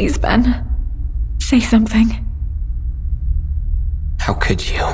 [0.00, 0.64] Please, Ben.
[1.40, 2.08] Say something.
[4.18, 4.86] How could you?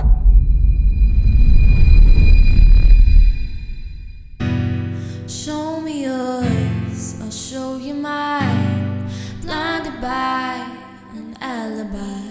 [5.28, 9.08] Show me yours, I'll show you mine.
[9.42, 10.66] Blinded by
[11.14, 12.26] an alibi.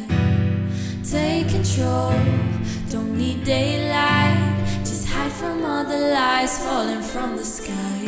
[1.10, 2.12] Take control,
[2.90, 4.84] don't need daylight.
[4.84, 8.02] Just hide from all the lies falling from the sky.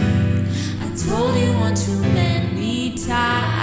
[0.84, 3.57] I told you one too many times to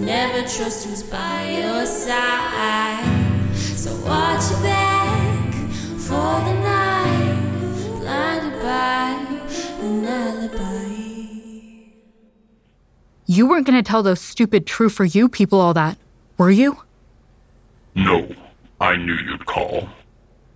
[0.00, 3.54] never trust who's by your side.
[3.54, 5.54] So watch your back
[5.98, 9.38] for the night, blinded by
[9.80, 10.86] an alibi.
[13.26, 15.98] You weren't gonna tell those stupid true for you people all that,
[16.36, 16.82] were you?
[17.94, 18.28] No,
[18.80, 19.88] I knew you'd call.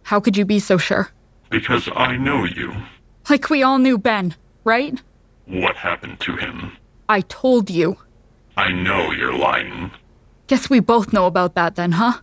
[0.04, 1.10] How could you be so sure?
[1.50, 2.74] Because I know you.
[3.28, 4.34] Like we all knew Ben,
[4.64, 5.00] right?
[5.46, 6.72] What happened to him?
[7.08, 7.96] I told you.
[8.56, 9.90] I know you're lying.
[10.46, 12.20] Guess we both know about that then, huh?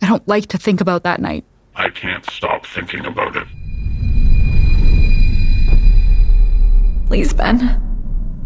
[0.00, 1.44] I don't like to think about that night.
[1.76, 3.46] I can't stop thinking about it.
[7.06, 7.80] Please, Ben.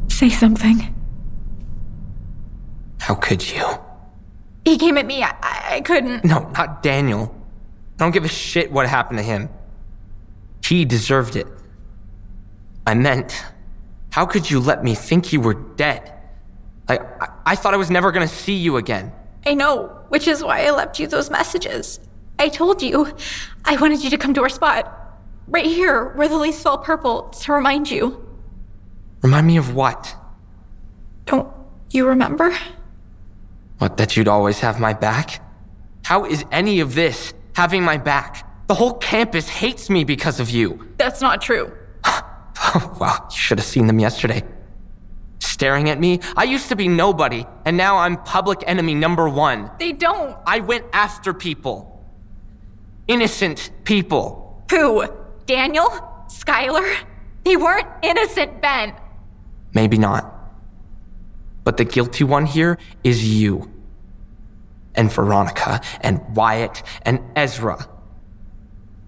[0.08, 0.94] Say something.
[3.00, 3.64] How could you?
[4.64, 5.22] He came at me.
[5.22, 5.34] I,
[5.76, 6.24] I couldn't.
[6.24, 7.34] No, not Daniel.
[7.94, 9.48] I don't give a shit what happened to him.
[10.64, 11.46] He deserved it.
[12.86, 13.44] I meant,
[14.10, 16.12] how could you let me think you were dead?
[16.88, 19.12] Like, I, I thought I was never gonna see you again.
[19.44, 22.00] I know, which is why I left you those messages.
[22.38, 23.14] I told you
[23.64, 24.92] I wanted you to come to our spot.
[25.48, 28.24] Right here, where the leaves fall purple, to remind you.
[29.22, 30.16] Remind me of what?
[31.26, 31.48] Don't
[31.90, 32.56] you remember?
[33.78, 35.40] What, that you'd always have my back?
[36.04, 38.42] How is any of this having my back?
[38.66, 40.88] The whole campus hates me because of you.
[40.98, 41.72] That's not true.
[42.98, 44.42] Well, you should have seen them yesterday.
[45.56, 46.20] Staring at me?
[46.36, 49.70] I used to be nobody, and now I'm public enemy number one.
[49.78, 50.36] They don't.
[50.46, 52.04] I went after people.
[53.08, 54.62] Innocent people.
[54.70, 55.08] Who?
[55.46, 55.88] Daniel?
[56.28, 56.86] Skylar?
[57.44, 58.92] They weren't innocent, Ben.
[59.72, 60.30] Maybe not.
[61.64, 63.72] But the guilty one here is you.
[64.94, 67.88] And Veronica, and Wyatt, and Ezra.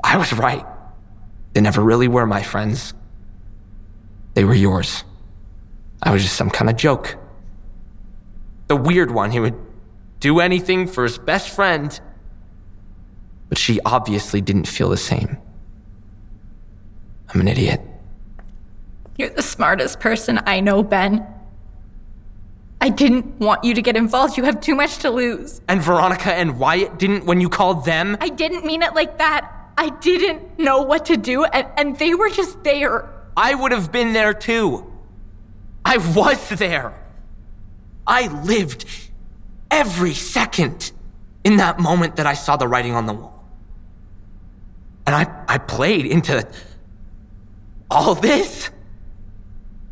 [0.02, 0.64] I was right.
[1.52, 2.94] They never really were my friends.
[4.32, 5.04] They were yours.
[6.02, 7.16] I was just some kind of joke.
[8.68, 9.56] The weird one who would
[10.20, 11.98] do anything for his best friend.
[13.48, 15.38] But she obviously didn't feel the same.
[17.32, 17.80] I'm an idiot.
[19.16, 21.26] You're the smartest person I know, Ben.
[22.80, 24.36] I didn't want you to get involved.
[24.36, 25.60] You have too much to lose.
[25.68, 28.16] And Veronica and Wyatt didn't when you called them?
[28.20, 29.52] I didn't mean it like that.
[29.76, 33.08] I didn't know what to do, and, and they were just there.
[33.36, 34.87] I would have been there too.
[35.88, 36.92] I was there.
[38.06, 38.84] I lived
[39.70, 40.92] every second
[41.44, 43.42] in that moment that I saw the writing on the wall.
[45.06, 46.46] And I, I played into
[47.90, 48.68] all this.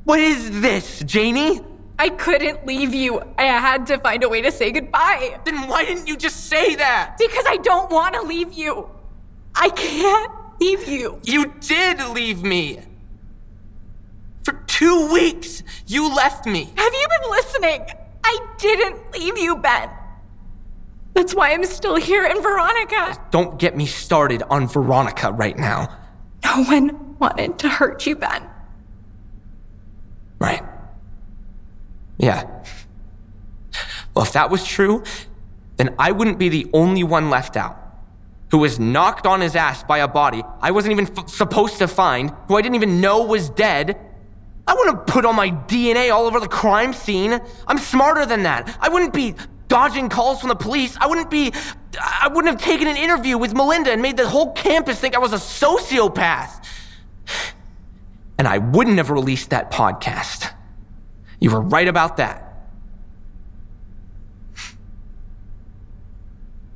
[0.05, 1.61] What is this, Janie?
[1.99, 3.23] I couldn't leave you.
[3.39, 5.41] I had to find a way to say goodbye.
[5.47, 7.17] Then why didn't you just say that?
[7.19, 8.91] Because I don't want to leave you.
[9.55, 11.21] I can't leave you.
[11.25, 12.83] You did leave me.
[14.77, 16.71] Two weeks, you left me.
[16.77, 17.87] Have you been listening?
[18.23, 19.89] I didn't leave you, Ben.
[21.15, 23.19] That's why I'm still here in Veronica.
[23.31, 25.97] Don't get me started on Veronica right now.
[26.45, 28.47] No one wanted to hurt you, Ben.
[30.39, 30.63] Right.
[32.19, 32.45] Yeah.
[34.13, 35.05] Well, if that was true,
[35.79, 37.79] then I wouldn't be the only one left out.
[38.51, 41.89] Who was knocked on his ass by a body I wasn't even f- supposed to
[41.89, 43.99] find, who I didn't even know was dead.
[44.67, 47.41] I wouldn't put all my DNA all over the crime scene.
[47.67, 48.77] I'm smarter than that.
[48.81, 49.35] I wouldn't be
[49.69, 50.97] dodging calls from the police.
[51.01, 51.53] I wouldn't be.
[51.99, 55.19] I wouldn't have taken an interview with Melinda and made the whole campus think I
[55.19, 56.65] was a sociopath.
[58.39, 60.53] And I wouldn't have released that podcast.
[61.41, 62.43] You were right about that.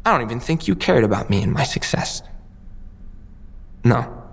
[0.07, 2.23] I don't even think you cared about me and my success.
[3.85, 4.25] No.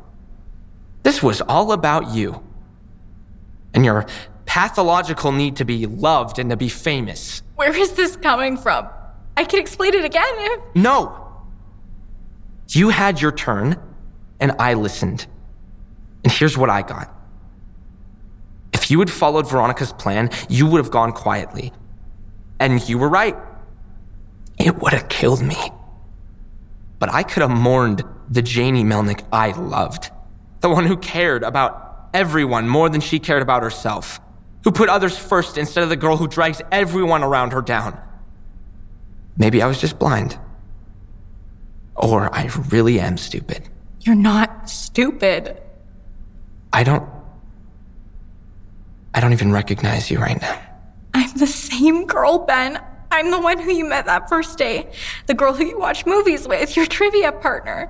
[1.03, 2.46] This was all about you.
[3.77, 4.07] And your
[4.47, 7.43] pathological need to be loved and to be famous.
[7.57, 8.89] Where is this coming from?
[9.37, 10.61] I can explain it again if.
[10.73, 11.45] No.
[12.69, 13.79] You had your turn,
[14.39, 15.27] and I listened.
[16.23, 17.13] And here's what I got.
[18.73, 21.71] If you had followed Veronica's plan, you would have gone quietly.
[22.59, 23.35] And you were right.
[24.57, 25.69] It would have killed me.
[26.97, 30.09] But I could have mourned the Janie Melnick I loved,
[30.61, 34.19] the one who cared about everyone more than she cared about herself.
[34.63, 37.97] who put others first instead of the girl who drags everyone around her down.
[39.37, 40.37] Maybe I was just blind.
[41.95, 43.69] Or I really am stupid.
[44.01, 45.55] You're not stupid.
[46.73, 47.07] I don't.
[49.13, 50.59] I don't even recognize you right now.
[51.13, 52.77] I'm the same girl, Ben.
[53.09, 54.91] I'm the one who you met that first day.
[55.27, 57.89] The girl who you watch movies with, your trivia partner.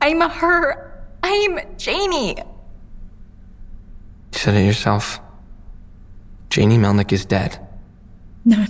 [0.00, 1.04] I'm her.
[1.22, 2.36] I'm Janie.
[4.40, 5.20] You said it yourself.
[6.48, 7.58] Janie Melnick is dead.
[8.46, 8.64] No.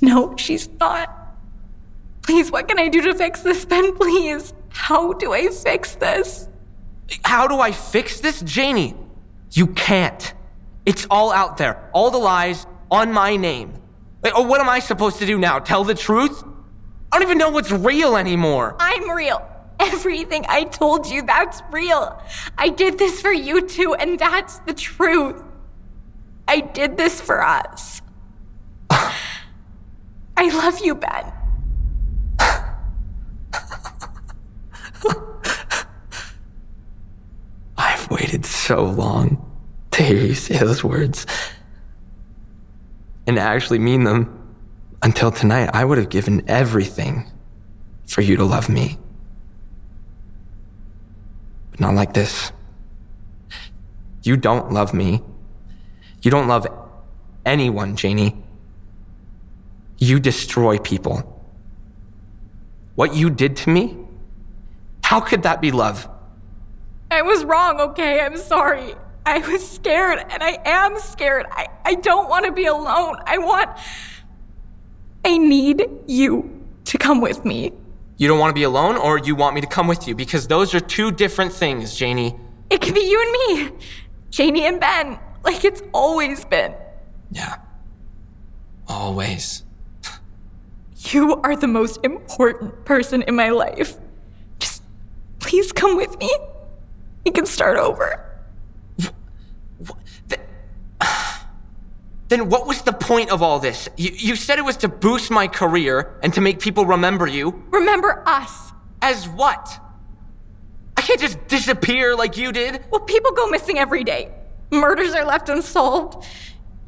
[0.00, 1.34] No, she's not.
[2.22, 3.96] Please, what can I do to fix this, Ben?
[3.96, 4.54] Please.
[4.68, 6.48] How do I fix this?
[7.24, 8.94] How do I fix this, Janie?
[9.50, 10.32] You can't.
[10.86, 11.90] It's all out there.
[11.92, 13.74] All the lies on my name.
[14.22, 15.58] Like, oh, what am I supposed to do now?
[15.58, 16.40] Tell the truth?
[17.10, 18.76] I don't even know what's real anymore.
[18.78, 19.44] I'm real.
[19.80, 22.22] Everything I told you, that's real.
[22.56, 25.42] I did this for you too, and that's the truth.
[26.46, 28.02] I did this for us.
[28.90, 29.14] I
[30.36, 31.32] love you, Ben.
[37.76, 39.40] I've waited so long
[39.92, 41.26] to hear you say those words
[43.26, 44.40] and actually mean them.
[45.02, 47.30] Until tonight, I would have given everything
[48.06, 48.98] for you to love me.
[51.74, 52.52] But not like this.
[54.22, 55.22] You don't love me.
[56.22, 56.68] You don't love
[57.44, 58.36] anyone, Janie.
[59.98, 61.42] You destroy people.
[62.94, 63.96] What you did to me?
[65.02, 66.08] How could that be love?
[67.10, 68.20] I was wrong, okay?
[68.20, 68.94] I'm sorry.
[69.26, 71.46] I was scared, and I am scared.
[71.50, 73.16] I, I don't want to be alone.
[73.26, 73.70] I want.
[75.24, 77.72] I need you to come with me.
[78.16, 80.14] You don't want to be alone, or you want me to come with you?
[80.14, 82.36] Because those are two different things, Janie.
[82.70, 83.32] It can be you and
[83.72, 83.86] me,
[84.30, 86.74] Janie and Ben, like it's always been.
[87.30, 87.56] Yeah.
[88.86, 89.64] Always.
[91.10, 93.96] You are the most important person in my life.
[94.58, 94.82] Just
[95.40, 96.34] please come with me.
[97.24, 98.23] We can start over.
[102.34, 103.88] Then what was the point of all this?
[103.96, 107.62] You, you said it was to boost my career and to make people remember you.
[107.70, 108.72] Remember us.
[109.00, 109.80] As what?
[110.96, 112.84] I can't just disappear like you did.
[112.90, 114.32] Well, people go missing every day.
[114.72, 116.26] Murders are left unsolved.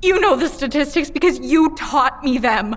[0.03, 2.75] You know the statistics because you taught me them.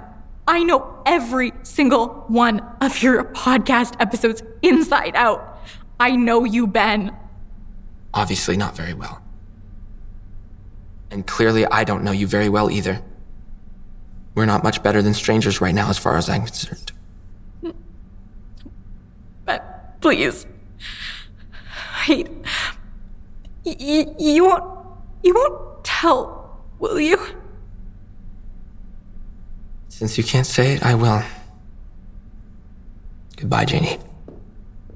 [0.48, 5.60] I know every single one of your podcast episodes inside out.
[6.00, 7.18] I know you, Ben.
[8.14, 9.24] Obviously, not very well.
[11.12, 13.02] And clearly, I don't know you very well either.
[14.36, 16.92] We're not much better than strangers right now, as far as I'm concerned.
[19.46, 20.46] But please,
[22.08, 22.30] wait.
[23.66, 24.64] Y- you won't.
[25.24, 27.20] You won't tell, will you?
[29.90, 31.22] Since you can't say it, I will.
[33.36, 34.00] Goodbye, Janie.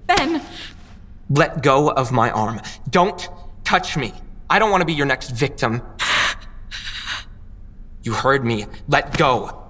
[0.08, 0.42] Ben,
[1.30, 2.62] Let go of my arm.
[2.90, 3.28] Don't
[3.66, 4.14] touch me.
[4.50, 5.82] I don't want to be your next victim.
[8.04, 8.68] You heard me.
[8.88, 9.64] Let go.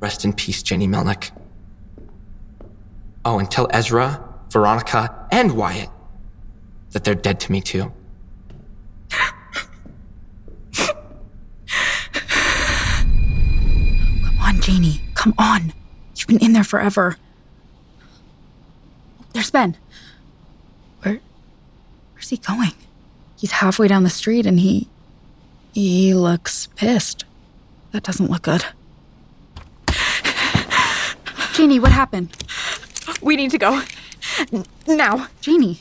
[0.00, 1.30] Rest in peace, Janie Melnick.
[3.24, 5.90] Oh, and tell Ezra, Veronica, and Wyatt
[6.90, 7.92] that they're dead to me too.
[9.10, 9.36] Come
[14.40, 15.02] on, Janie.
[15.14, 15.72] Come on.
[16.16, 17.16] You've been in there forever.
[19.32, 19.76] There's Ben.
[21.02, 21.20] Where.
[22.14, 22.72] Where's he going?
[23.40, 24.86] He's halfway down the street and he.
[25.72, 27.24] He looks pissed.
[27.92, 28.66] That doesn't look good.
[31.54, 32.36] Janie, what happened?
[33.22, 33.82] we need to go.
[34.52, 35.28] N- now.
[35.40, 35.78] Janie.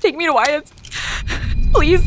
[0.00, 0.72] Take me to Wyatt's.
[1.74, 2.06] Please.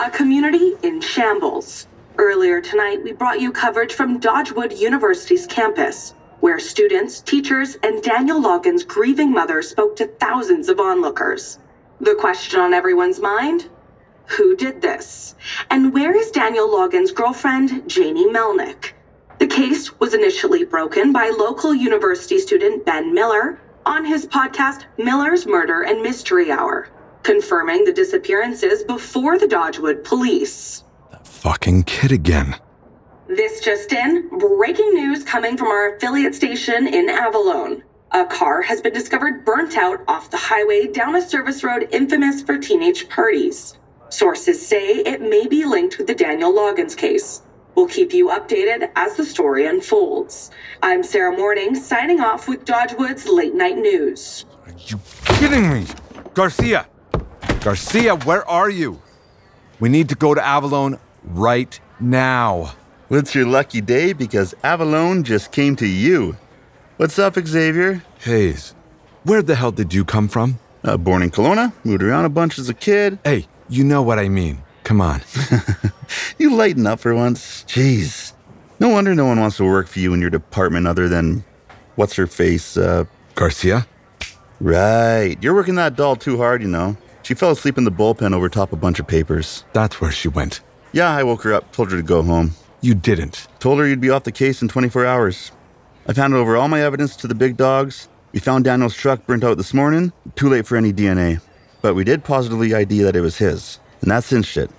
[0.00, 1.86] A community in shambles.
[2.18, 8.40] Earlier tonight, we brought you coverage from Dodgewood University's campus, where students, teachers, and Daniel
[8.40, 11.58] Logan's grieving mother spoke to thousands of onlookers.
[12.00, 13.68] The question on everyone's mind?
[14.28, 15.34] Who did this?
[15.70, 18.92] And where is Daniel Logan's girlfriend, Janie Melnick?
[19.38, 25.46] The case was initially broken by local university student Ben Miller on his podcast Miller's
[25.46, 26.88] Murder and Mystery Hour,
[27.22, 30.82] confirming the disappearances before the Dodgewood police.
[31.46, 32.56] Fucking kid again.
[33.28, 37.84] This just in breaking news coming from our affiliate station in Avalon.
[38.10, 42.42] A car has been discovered burnt out off the highway down a service road infamous
[42.42, 43.78] for teenage parties.
[44.08, 47.42] Sources say it may be linked with the Daniel Logan case.
[47.76, 50.50] We'll keep you updated as the story unfolds.
[50.82, 54.46] I'm Sarah Morning, signing off with Dodgewood's Late Night News.
[54.66, 55.86] Are you kidding me?
[56.34, 56.88] Garcia!
[57.60, 59.00] Garcia, where are you?
[59.78, 62.74] We need to go to Avalon right now.
[63.08, 66.36] Well, it's your lucky day because Avalon just came to you.
[66.96, 68.02] What's up, Xavier?
[68.20, 68.74] Hayes,
[69.24, 70.58] where the hell did you come from?
[70.82, 73.18] Uh, born in Kelowna, moved around a bunch as a kid.
[73.24, 74.62] Hey, you know what I mean.
[74.84, 75.20] Come on.
[76.38, 77.64] You lighten up for once.
[77.64, 78.32] Jeez.
[78.78, 81.44] No wonder no one wants to work for you in your department other than
[81.96, 82.76] what's her face?
[82.76, 83.04] Uh,
[83.34, 83.86] Garcia?
[84.60, 85.36] right.
[85.40, 86.96] You're working that doll too hard, you know.
[87.22, 89.64] She fell asleep in the bullpen over top a bunch of papers.
[89.72, 90.60] That's where she went.
[90.96, 92.52] Yeah, I woke her up, told her to go home.
[92.80, 93.48] You didn't.
[93.58, 95.52] Told her you'd be off the case in 24 hours.
[96.06, 98.08] I've handed over all my evidence to the big dogs.
[98.32, 100.10] We found Daniel's truck burnt out this morning.
[100.36, 101.42] Too late for any DNA.
[101.82, 103.78] But we did positively ID that it was his.
[104.00, 104.70] And that cinched it.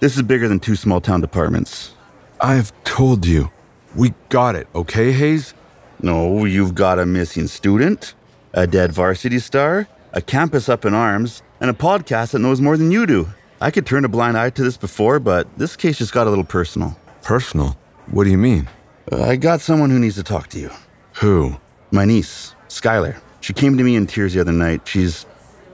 [0.00, 1.92] This is bigger than two small town departments.
[2.40, 3.50] I've told you.
[3.94, 5.52] We got it, okay, Hayes?
[6.00, 8.14] No, you've got a missing student,
[8.54, 12.78] a dead varsity star, a campus up in arms, and a podcast that knows more
[12.78, 13.28] than you do.
[13.60, 16.30] I could turn a blind eye to this before, but this case just got a
[16.30, 16.96] little personal.
[17.22, 17.76] Personal?
[18.10, 18.68] What do you mean?
[19.10, 20.70] Uh, I got someone who needs to talk to you.
[21.14, 21.56] Who?
[21.90, 23.20] My niece, Skylar.
[23.40, 24.86] She came to me in tears the other night.
[24.86, 25.26] She's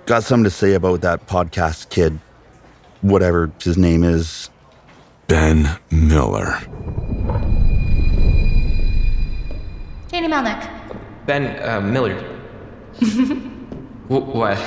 [0.07, 2.19] got something to say about that podcast kid.
[3.03, 4.49] Whatever his name is.
[5.27, 6.59] Ben Miller.
[10.09, 10.71] Janie Melnick.
[11.27, 12.23] Ben uh, Millard.
[14.09, 14.63] Wh- what?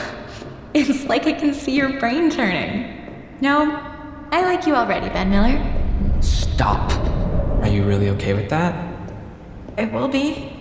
[0.74, 2.97] It's like I can see your brain turning.
[3.40, 3.72] No,
[4.32, 6.22] I like you already, Ben Miller.
[6.22, 6.92] Stop.
[7.62, 8.74] Are you really okay with that?
[9.78, 10.54] It will be.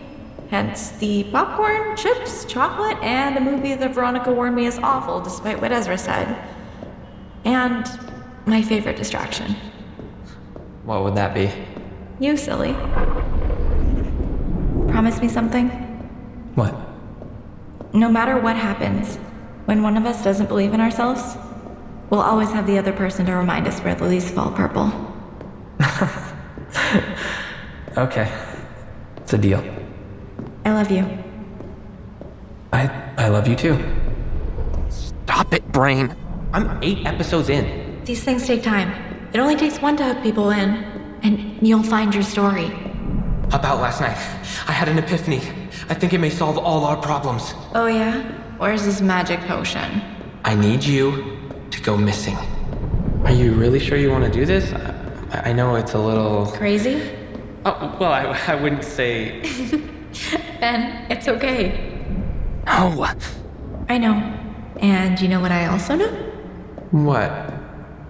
[0.51, 5.61] Hence the popcorn, chips, chocolate, and a movie that Veronica warned me is awful, despite
[5.61, 6.37] what Ezra said.
[7.45, 7.87] And
[8.45, 9.57] my favorite distraction.
[10.85, 11.51] What would that be?
[12.21, 12.75] You, silly.
[14.93, 15.69] Promise me something?
[16.55, 16.75] What?
[17.95, 19.17] No matter what happens,
[19.65, 21.37] when one of us doesn't believe in ourselves,
[22.11, 24.93] we'll always have the other person to remind us where the leaves fall purple.
[27.97, 28.31] Okay.
[29.17, 29.65] It's a deal.
[30.67, 31.09] I love you.
[32.73, 33.83] I I love you too.
[34.91, 36.15] Stop it, brain.
[36.53, 38.05] I'm eight episodes in.
[38.05, 38.93] These things take time.
[39.33, 40.85] It only takes one to hook people in,
[41.23, 42.67] and you'll find your story.
[43.53, 44.19] About last night,
[44.69, 45.41] I had an epiphany.
[45.89, 47.55] I think it may solve all our problems.
[47.75, 48.23] Oh, yeah?
[48.59, 50.03] Where's this magic potion?
[50.45, 51.36] I need you
[51.87, 52.37] go missing.
[53.25, 54.73] Are you really sure you want to do this?
[54.73, 56.47] I, I know it's a little.
[56.47, 57.01] Crazy?
[57.65, 59.41] Oh, well, I, I wouldn't say.
[60.61, 62.05] Ben, it's okay.
[62.67, 63.07] No.
[63.89, 64.17] I know.
[64.81, 66.11] And you know what I also know?
[66.91, 67.31] What?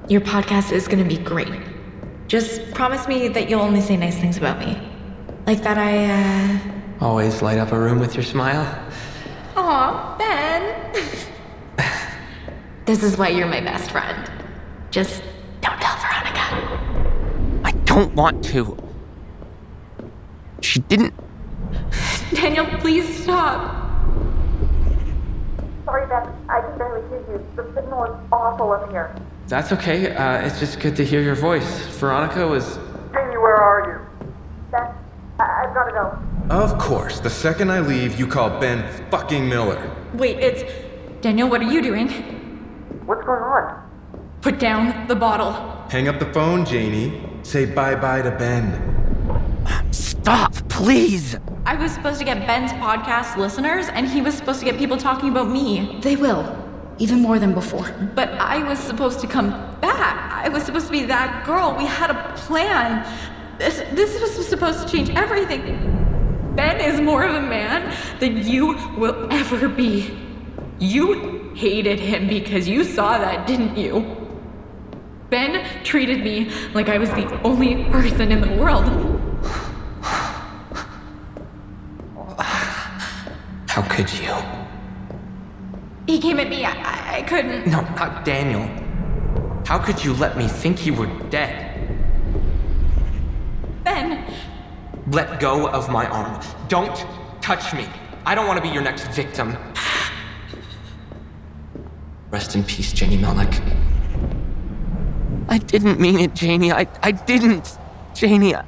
[0.09, 1.52] Your podcast is gonna be great.
[2.28, 4.80] Just promise me that you'll only say nice things about me.
[5.47, 7.04] Like that I, uh.
[7.04, 8.64] Always light up a room with your smile?
[9.54, 11.25] Aw, Ben.
[12.87, 14.31] this is why you're my best friend.
[14.90, 15.23] Just
[15.61, 17.61] don't tell Veronica.
[17.64, 18.76] I don't want to.
[20.62, 21.12] She didn't.
[22.33, 23.83] Daniel, please stop.
[25.85, 26.28] Sorry, Ben.
[26.49, 27.47] I can barely hear you.
[27.57, 29.14] The signal is awful up here.
[29.49, 30.14] That's okay.
[30.14, 31.87] Uh, it's just good to hear your voice.
[31.99, 32.76] Veronica was.
[33.12, 33.88] Janie, where are
[34.21, 34.26] you?
[34.73, 34.83] Ben,
[35.38, 36.19] I- I've gotta go.
[36.55, 37.21] Of course.
[37.21, 39.90] The second I leave, you call Ben fucking Miller.
[40.14, 40.64] Wait, it's.
[41.21, 42.36] Daniel, what are you doing?
[43.06, 43.88] What's going on?
[44.40, 45.52] Put down the bottle.
[45.88, 47.22] Hang up the phone, Janie.
[47.44, 48.66] Say bye bye to Ben.
[49.92, 51.36] Stop, please!
[51.64, 54.96] I was supposed to get Ben's podcast listeners, and he was supposed to get people
[54.96, 56.00] talking about me.
[56.02, 56.44] They will.
[56.98, 57.94] Even more than before.
[58.16, 60.44] But I was supposed to come back.
[60.44, 61.76] I was supposed to be that girl.
[61.78, 63.06] We had a plan.
[63.58, 65.62] This, this was supposed to change everything.
[66.56, 70.18] Ben is more of a man than you will ever be.
[70.80, 74.14] You hated him because you saw that, didn't you?
[75.30, 78.84] Ben treated me like I was the only person in the world.
[83.68, 84.34] How could you?
[86.06, 86.64] He came at me.
[86.64, 87.66] I, I- couldn't.
[87.66, 88.62] No, not Daniel.
[89.66, 91.72] How could you let me think you were dead?
[93.82, 94.22] Ben,
[95.10, 96.40] Let go of my arm.
[96.68, 97.04] Don't
[97.40, 97.86] touch me.
[98.25, 99.56] I don't want to be your next victim.
[102.37, 103.62] Rest in peace, Janie Melnick.
[105.49, 106.71] I didn't mean it, Janie.
[106.71, 107.78] I, I didn't.
[108.12, 108.62] Janie, I,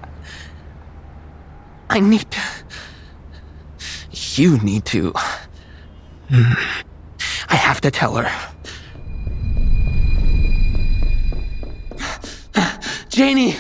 [1.91, 2.41] I need to.
[4.41, 5.13] You need to.
[6.31, 8.33] I have to tell her.
[13.11, 13.57] Janie!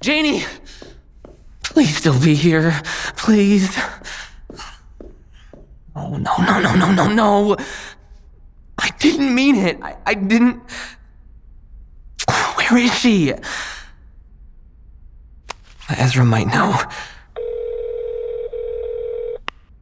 [0.00, 0.44] Janie!
[1.62, 2.80] Please still be here.
[3.18, 3.76] Please.
[5.94, 7.56] Oh, no, no, no, no, no, no.
[8.82, 9.78] I didn't mean it.
[9.82, 10.60] I, I didn't.
[12.56, 13.32] Where is she?
[15.90, 16.72] Ezra might know.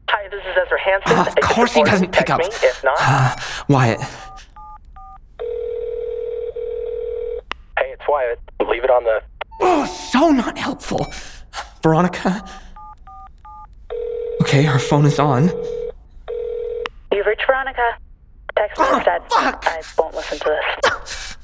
[0.09, 1.17] Hi, this is Ezra Hansen.
[1.41, 2.39] of course he doesn't pick up.
[2.41, 2.47] Me.
[2.47, 3.35] If not, Uh,
[3.69, 4.01] Wyatt.
[7.77, 8.39] hey, it's Wyatt.
[8.69, 9.21] Leave it on the.
[9.61, 11.07] Oh, so not helpful.
[11.81, 12.43] Veronica?
[14.41, 15.49] Okay, her phone is on.
[17.11, 17.97] You've reached Veronica.
[18.61, 19.21] Text me Oh, instead.
[19.31, 19.63] fuck.
[19.67, 21.37] I won't listen to this.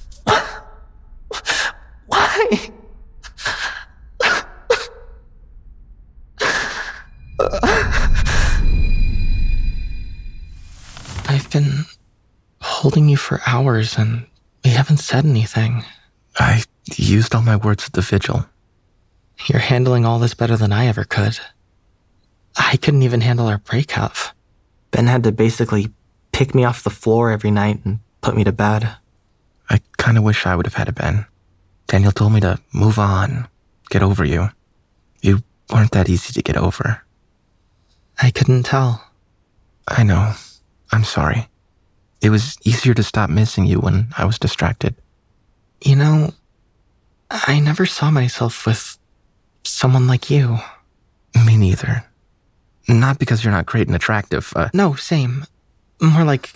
[2.05, 2.69] Why?
[11.29, 11.85] I've been
[12.61, 14.25] holding you for hours and
[14.63, 15.83] we haven't said anything.
[16.37, 16.63] I
[16.95, 18.45] used all my words at the vigil.
[19.47, 21.39] You're handling all this better than I ever could.
[22.55, 24.15] I couldn't even handle our breakup.
[24.91, 25.91] Ben had to basically
[26.37, 28.87] pick me off the floor every night and put me to bed.
[29.71, 31.25] I kind of wish I would have had a Ben.
[31.87, 33.47] Daniel told me to move on,
[33.89, 34.49] get over you.
[35.19, 35.41] You
[35.73, 37.01] weren't that easy to get over.
[38.21, 39.03] I couldn't tell.
[39.87, 40.33] I know.
[40.91, 41.47] I'm sorry.
[42.21, 44.93] It was easier to stop missing you when I was distracted.
[45.81, 46.33] You know,
[47.31, 48.99] I never saw myself with
[49.63, 50.59] someone like you.
[51.47, 52.05] Me neither.
[52.87, 54.53] Not because you're not great and attractive.
[54.55, 55.43] Uh, No, same.
[56.01, 56.53] More like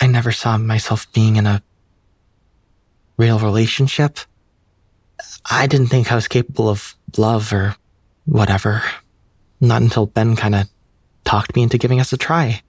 [0.00, 1.62] I never saw myself being in a
[3.16, 4.18] real relationship.
[5.50, 7.76] I didn't think I was capable of love or
[8.24, 8.82] whatever.
[9.60, 10.68] Not until Ben kind of
[11.24, 12.62] talked me into giving us a try.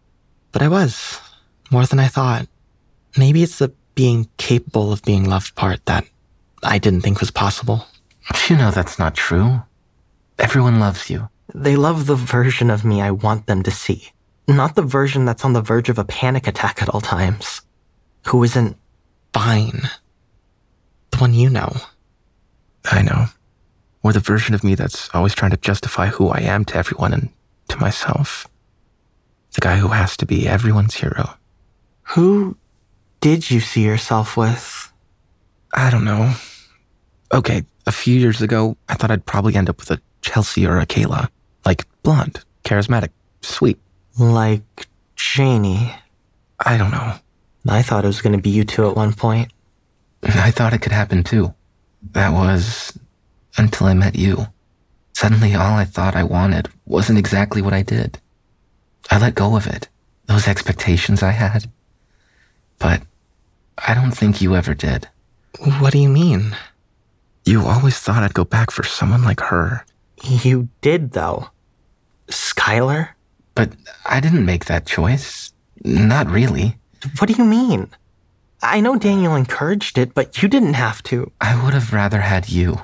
[0.51, 1.19] But I was,
[1.71, 2.47] more than I thought.
[3.17, 6.05] Maybe it's the being capable of being loved part that
[6.63, 7.87] I didn't think was possible.
[8.49, 9.61] you know that's not true.
[10.37, 11.29] Everyone loves you.
[11.53, 14.11] They love the version of me I want them to see,
[14.47, 17.61] not the version that's on the verge of a panic attack at all times,
[18.27, 18.77] who isn't
[19.33, 19.89] fine.
[21.11, 21.75] The one you know.
[22.85, 23.25] I know.
[24.03, 27.13] Or the version of me that's always trying to justify who I am to everyone
[27.13, 27.29] and
[27.67, 28.47] to myself.
[29.53, 31.35] The guy who has to be everyone's hero.
[32.03, 32.57] Who
[33.19, 34.91] did you see yourself with?
[35.73, 36.33] I don't know.
[37.33, 40.79] Okay, a few years ago, I thought I'd probably end up with a Chelsea or
[40.79, 41.29] a Kayla.
[41.65, 43.09] Like blonde, charismatic,
[43.41, 43.79] sweet.
[44.19, 45.93] Like Janie.
[46.63, 47.15] I don't know.
[47.67, 49.51] I thought it was going to be you two at one point.
[50.23, 51.53] I thought it could happen too.
[52.11, 52.97] That was
[53.57, 54.47] until I met you.
[55.13, 58.19] Suddenly, all I thought I wanted wasn't exactly what I did.
[59.09, 59.87] I let go of it,
[60.25, 61.69] those expectations I had.
[62.79, 63.03] But
[63.77, 65.07] I don't think you ever did.
[65.79, 66.55] What do you mean?
[67.45, 69.85] You always thought I'd go back for someone like her.
[70.23, 71.49] You did, though.
[72.27, 73.09] Skylar?
[73.55, 73.73] But
[74.05, 75.53] I didn't make that choice.
[75.83, 76.77] Not really.
[77.17, 77.89] What do you mean?
[78.61, 81.31] I know Daniel encouraged it, but you didn't have to.
[81.41, 82.81] I would have rather had you.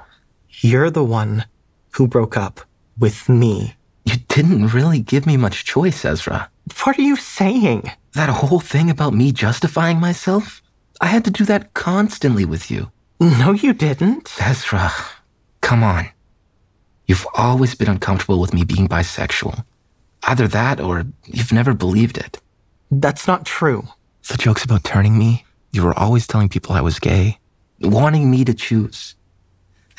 [0.61, 1.45] You're the one
[1.91, 2.61] who broke up
[2.97, 3.75] with me.
[4.05, 6.49] You didn't really give me much choice, Ezra.
[6.83, 7.91] What are you saying?
[8.13, 10.61] That whole thing about me justifying myself?
[10.99, 12.91] I had to do that constantly with you.
[13.19, 14.35] No, you didn't.
[14.41, 14.91] Ezra,
[15.61, 16.09] come on.
[17.05, 19.63] You've always been uncomfortable with me being bisexual.
[20.23, 22.39] Either that or you've never believed it.
[22.91, 23.87] That's not true.
[24.27, 27.39] The jokes about turning me, you were always telling people I was gay,
[27.79, 29.15] wanting me to choose.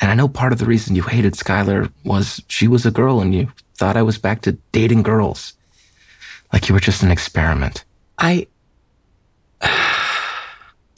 [0.01, 3.19] And I know part of the reason you hated Skylar was she was a girl
[3.19, 5.53] and you thought I was back to dating girls.
[6.53, 7.85] Like you were just an experiment.
[8.17, 8.47] I.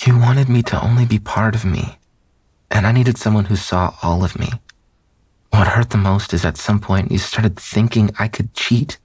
[0.03, 1.99] You wanted me to only be part of me.
[2.71, 4.49] And I needed someone who saw all of me.
[5.51, 8.97] What hurt the most is at some point you started thinking I could cheat.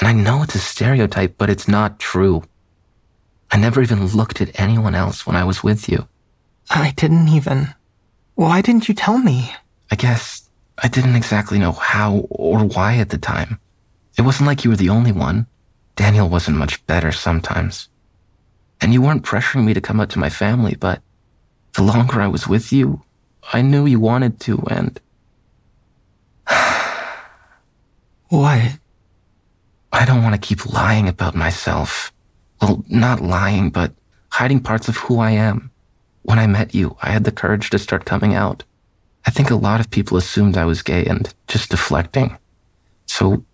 [0.00, 2.42] And I know it's a stereotype, but it's not true.
[3.50, 6.08] I never even looked at anyone else when I was with you.
[6.70, 7.74] I didn't even.
[8.34, 9.52] Why didn't you tell me?
[9.90, 13.60] I guess I didn't exactly know how or why at the time.
[14.16, 15.46] It wasn't like you were the only one.
[15.96, 17.88] Daniel wasn't much better sometimes.
[18.80, 21.02] And you weren't pressuring me to come out to my family, but
[21.74, 23.02] the longer I was with you,
[23.52, 24.98] I knew you wanted to, and.
[28.28, 28.78] what?
[29.92, 32.12] I don't want to keep lying about myself.
[32.60, 33.92] Well, not lying, but
[34.30, 35.70] hiding parts of who I am.
[36.22, 38.62] When I met you, I had the courage to start coming out.
[39.26, 42.38] I think a lot of people assumed I was gay and just deflecting.
[43.06, 43.44] So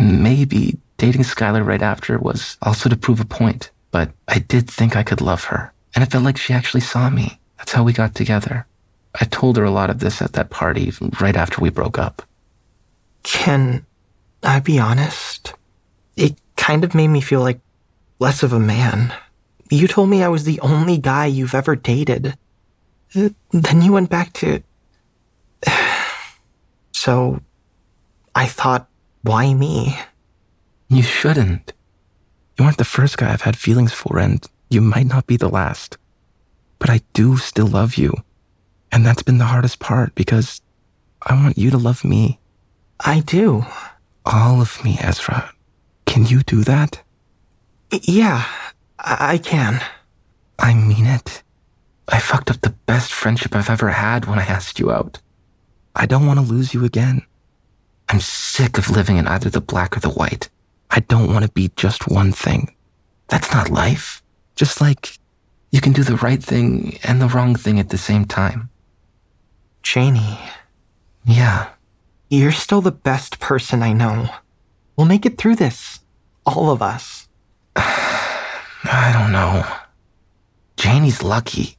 [0.00, 4.96] maybe dating Skylar right after was also to prove a point, but I did think
[4.96, 5.72] I could love her.
[5.94, 7.38] And it felt like she actually saw me.
[7.58, 8.66] That's how we got together.
[9.20, 12.22] I told her a lot of this at that party right after we broke up.
[13.22, 13.86] Can
[14.42, 15.54] I be honest?
[16.16, 17.60] It kind of made me feel like
[18.18, 19.12] less of a man.
[19.70, 22.36] You told me I was the only guy you've ever dated.
[23.16, 24.62] Uh, Then you went back to.
[26.92, 27.40] So
[28.34, 28.88] I thought,
[29.22, 29.98] why me?
[30.88, 31.72] You shouldn't.
[32.58, 35.48] You aren't the first guy I've had feelings for, and you might not be the
[35.50, 35.98] last.
[36.78, 38.14] But I do still love you.
[38.90, 40.60] And that's been the hardest part because
[41.22, 42.38] I want you to love me.
[43.00, 43.66] I do.
[44.24, 45.53] All of me, Ezra.
[46.14, 47.02] Can you do that?
[47.90, 48.46] Yeah,
[49.00, 49.82] I, I can.
[50.60, 51.42] I mean it.
[52.06, 55.18] I fucked up the best friendship I've ever had when I asked you out.
[55.96, 57.22] I don't want to lose you again.
[58.08, 60.50] I'm sick of living in either the black or the white.
[60.88, 62.72] I don't want to be just one thing.
[63.26, 64.22] That's not life.
[64.54, 65.18] Just like
[65.72, 68.70] you can do the right thing and the wrong thing at the same time.
[69.82, 70.38] Janie.
[71.24, 71.70] Yeah.
[72.30, 74.28] You're still the best person I know.
[74.96, 75.98] We'll make it through this.
[76.46, 77.28] All of us.
[77.76, 79.64] I don't know.
[80.76, 81.76] Janie's lucky.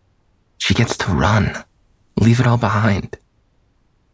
[0.57, 1.63] She gets to run.
[2.19, 3.17] Leave it all behind.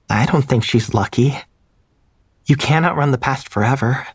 [0.10, 1.38] I don't think she's lucky.
[2.46, 4.08] You can't outrun the past forever.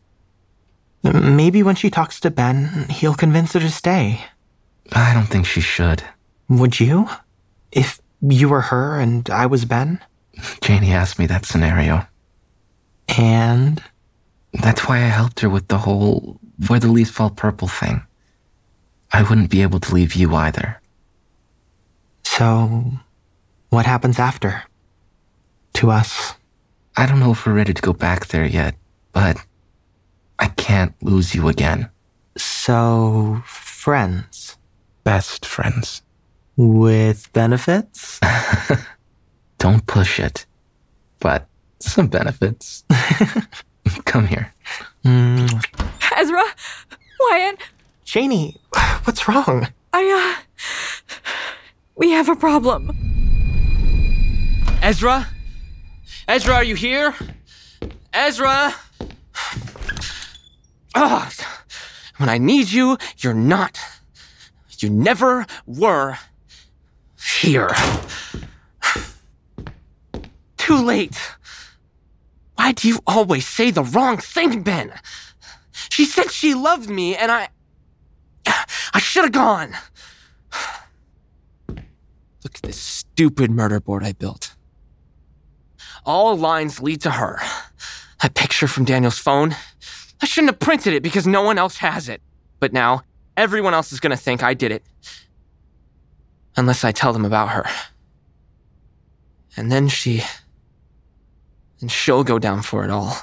[1.03, 4.21] Maybe when she talks to Ben, he'll convince her to stay.
[4.93, 6.03] I don't think she should.
[6.49, 7.09] Would you?
[7.73, 10.01] If you were her and I was Ben?
[10.61, 12.07] Janie asked me that scenario.
[13.17, 13.83] And?
[14.63, 18.03] That's why I helped her with the whole where the leaves fall purple thing.
[19.13, 20.81] I wouldn't be able to leave you either.
[22.25, 22.93] So,
[23.71, 24.65] what happens after?
[25.75, 26.35] To us?
[26.97, 28.75] I don't know if we're ready to go back there yet,
[29.13, 29.37] but
[30.39, 31.91] I can't lose you again.
[32.37, 34.57] So, friends?
[35.05, 36.03] Best friends.
[36.57, 38.21] With benefits?
[39.59, 40.47] Don't push it.
[41.21, 41.47] But
[41.79, 42.85] some benefits.
[44.05, 44.53] Come here.
[45.05, 45.65] Mm.
[46.17, 46.43] Ezra,
[47.21, 47.59] Wyatt,
[48.05, 48.57] Janie,
[49.05, 49.69] what's wrong?
[49.93, 50.43] I, uh.
[51.97, 52.97] We have a problem.
[54.83, 55.27] Ezra?
[56.29, 57.15] Ezra, are you here?
[58.13, 58.75] Ezra?
[60.95, 61.33] Ugh.
[62.19, 63.79] When I need you, you're not.
[64.79, 66.19] You never were
[67.41, 67.71] here.
[70.57, 71.19] Too late.
[72.57, 74.93] Why do you always say the wrong thing, Ben?
[75.91, 77.49] She said she loved me, and I.
[78.95, 79.75] I should have gone.
[81.69, 84.55] Look at this stupid murder board I built.
[86.05, 87.41] All lines lead to her.
[88.23, 89.57] A picture from Daniel's phone.
[90.23, 92.23] I shouldn't have printed it because no one else has it.
[92.61, 93.03] But now,
[93.37, 94.85] everyone else is gonna think I did it.
[96.57, 97.67] Unless I tell them about her.
[99.57, 100.23] And then she.
[101.81, 103.17] And she'll go down for it all.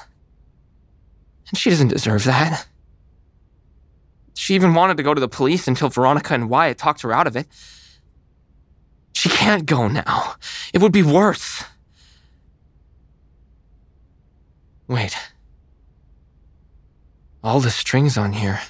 [1.48, 2.66] And she doesn't deserve that.
[4.34, 7.26] She even wanted to go to the police until Veronica and Wyatt talked her out
[7.26, 7.46] of it.
[9.12, 10.34] She can't go now.
[10.72, 11.64] It would be worse.
[14.86, 15.16] Wait.
[17.42, 18.60] All the strings on here.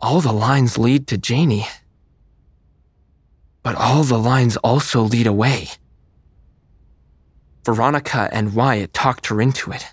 [0.00, 1.66] All the lines lead to Janie.
[3.62, 5.68] But all the lines also lead away.
[7.66, 9.88] Veronica and Wyatt talked her into it.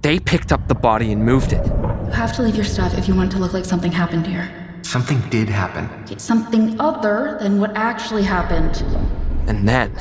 [0.00, 1.62] They picked up the body and moved it.
[1.66, 4.26] You have to leave your stuff if you want it to look like something happened
[4.26, 4.50] here.
[4.80, 5.90] Something did happen.
[6.10, 8.82] It's something other than what actually happened.
[9.46, 9.92] And then,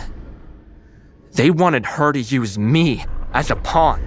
[1.34, 4.00] they wanted her to use me as a pawn.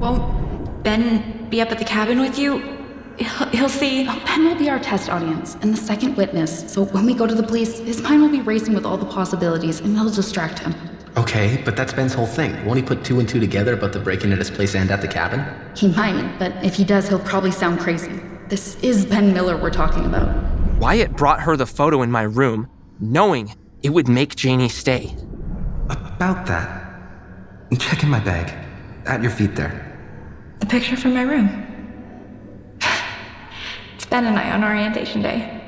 [0.00, 2.62] Won't Ben be up at the cabin with you?
[3.18, 4.04] He'll, he'll see.
[4.04, 7.34] Ben will be our test audience and the second witness, so when we go to
[7.34, 10.74] the police, his mind will be racing with all the possibilities and it'll distract him.
[11.16, 12.64] Okay, but that's Ben's whole thing.
[12.64, 15.00] Won't he put two and two together about the breaking at his place and at
[15.00, 15.44] the cabin?
[15.76, 18.20] He might, but if he does, he'll probably sound crazy.
[18.48, 20.28] This is Ben Miller we're talking about.
[20.78, 25.14] Wyatt brought her the photo in my room, knowing it would make Janie stay.
[25.88, 26.82] About that.
[27.78, 28.52] Check in my bag.
[29.06, 29.96] At your feet there.
[30.60, 31.48] The picture from my room.
[33.94, 35.60] It's Ben and I on orientation day.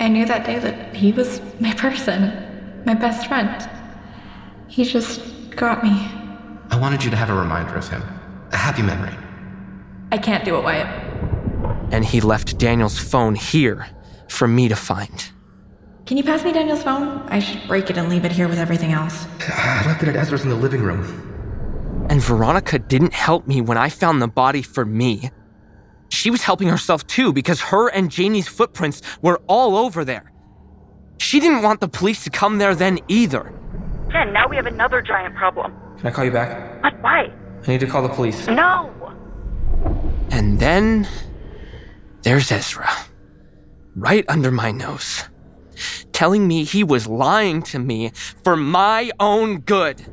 [0.00, 3.70] I knew that day that he was my person, my best friend.
[4.74, 5.20] He just
[5.54, 5.92] got me.
[6.70, 8.02] I wanted you to have a reminder of him.
[8.50, 9.14] A happy memory.
[10.10, 10.88] I can't do it, Wyatt.
[11.92, 13.86] And he left Daniel's phone here
[14.28, 15.30] for me to find.
[16.06, 17.22] Can you pass me Daniel's phone?
[17.28, 19.28] I should break it and leave it here with everything else.
[19.42, 22.06] Ah, I left it at Ezra's in the living room.
[22.10, 25.30] And Veronica didn't help me when I found the body for me.
[26.08, 30.32] She was helping herself too because her and Janie's footprints were all over there.
[31.18, 33.52] She didn't want the police to come there then either.
[34.14, 35.74] Jen, now we have another giant problem.
[35.98, 36.80] Can I call you back?
[36.82, 37.32] But why?
[37.64, 38.46] I need to call the police.
[38.46, 38.92] No!
[40.30, 41.08] And then
[42.22, 42.88] there's Ezra.
[43.96, 45.24] Right under my nose.
[46.12, 48.12] Telling me he was lying to me
[48.44, 50.06] for my own good.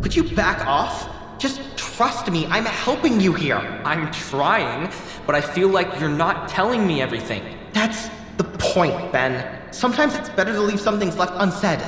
[0.00, 1.08] Would you back off?
[1.38, 3.58] Just trust me, I'm helping you here.
[3.84, 4.92] I'm trying,
[5.26, 7.44] but I feel like you're not telling me everything.
[7.72, 9.72] That's the point, Ben.
[9.72, 11.80] Sometimes it's better to leave some things left unsaid.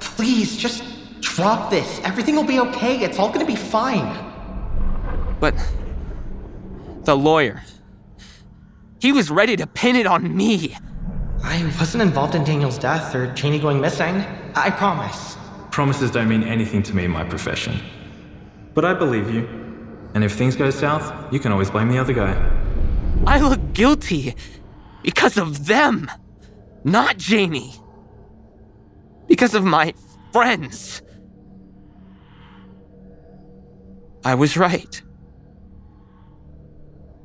[0.00, 0.82] Please, just
[1.20, 2.00] drop this.
[2.04, 3.00] Everything will be okay.
[3.00, 4.16] It's all gonna be fine.
[5.40, 5.54] But
[7.04, 7.62] the lawyer,
[9.00, 10.76] he was ready to pin it on me.
[11.42, 14.24] I wasn't involved in Daniel's death or Janie going missing.
[14.54, 15.36] I promise.
[15.70, 17.78] Promises don't mean anything to me in my profession.
[18.74, 19.46] But I believe you.
[20.14, 22.34] And if things go south, you can always blame the other guy.
[23.26, 24.34] I look guilty
[25.02, 26.10] because of them,
[26.84, 27.74] not Janie.
[29.26, 29.94] Because of my
[30.32, 31.02] friends.
[34.24, 35.02] I was right.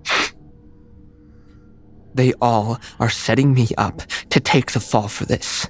[2.13, 5.69] They all are setting me up to take the fall for this.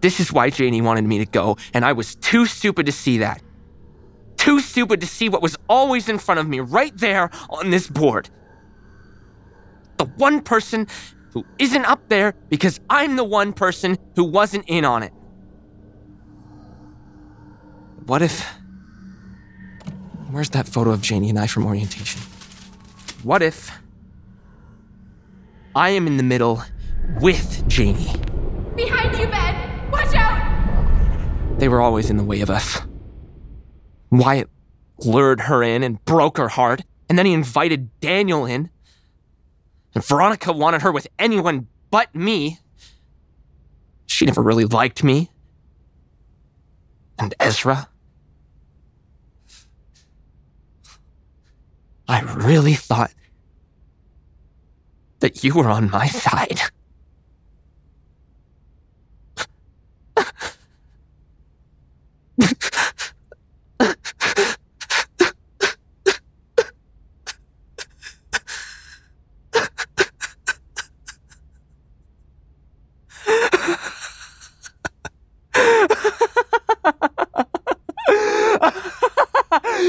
[0.00, 3.18] This is why Janie wanted me to go, and I was too stupid to see
[3.18, 3.42] that.
[4.36, 7.88] Too stupid to see what was always in front of me right there on this
[7.88, 8.30] board.
[9.96, 10.86] The one person
[11.32, 15.12] who isn't up there because I'm the one person who wasn't in on it.
[18.08, 18.42] What if.
[20.30, 22.22] Where's that photo of Janie and I from orientation?
[23.22, 23.70] What if.
[25.76, 26.62] I am in the middle
[27.20, 28.10] with Janie?
[28.74, 29.90] Behind you, Ben!
[29.90, 31.58] Watch out!
[31.58, 32.80] They were always in the way of us.
[34.10, 34.48] Wyatt
[35.04, 38.70] lured her in and broke her heart, and then he invited Daniel in.
[39.94, 42.58] And Veronica wanted her with anyone but me.
[44.06, 45.30] She never really liked me.
[47.18, 47.90] And Ezra.
[52.08, 53.12] I really thought
[55.20, 56.58] that you were on my side.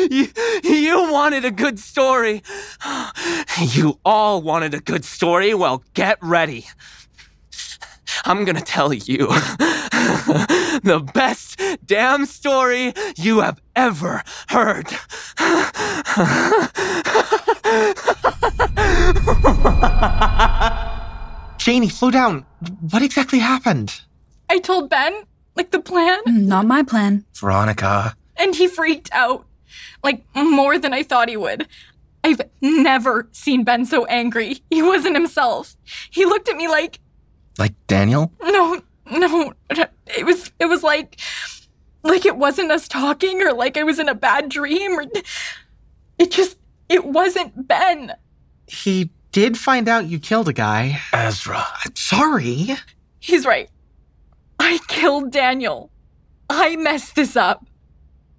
[0.10, 0.28] you,
[0.64, 2.42] you wanted a good story.
[3.60, 5.54] You all wanted a good story.
[5.54, 6.66] Well, get ready.
[8.26, 9.28] I'm gonna tell you
[10.84, 14.88] the best damn story you have ever heard.
[21.58, 22.46] Janie, slow down.
[22.92, 24.02] What exactly happened?
[24.50, 25.14] I told Ben,
[25.56, 27.26] like the plan, Not my plan.
[27.36, 28.16] Veronica.
[28.38, 29.46] and he freaked out.
[30.04, 31.68] Like more than I thought he would.
[32.24, 34.62] I've never seen Ben so angry.
[34.70, 35.76] He wasn't himself.
[36.12, 37.00] He looked at me like,
[37.58, 38.34] Like Daniel?
[38.44, 39.54] no, no.
[40.18, 41.20] It was it was like
[42.04, 45.04] like it wasn't us talking or like I was in a bad dream or
[46.18, 46.58] it just
[46.90, 48.14] it wasn't Ben.
[48.68, 51.00] He did find out you killed a guy.
[51.14, 51.64] Ezra.
[51.86, 52.76] I'm sorry.
[53.20, 53.70] He's right.
[54.60, 55.92] I killed Daniel.
[56.50, 57.66] I messed this up.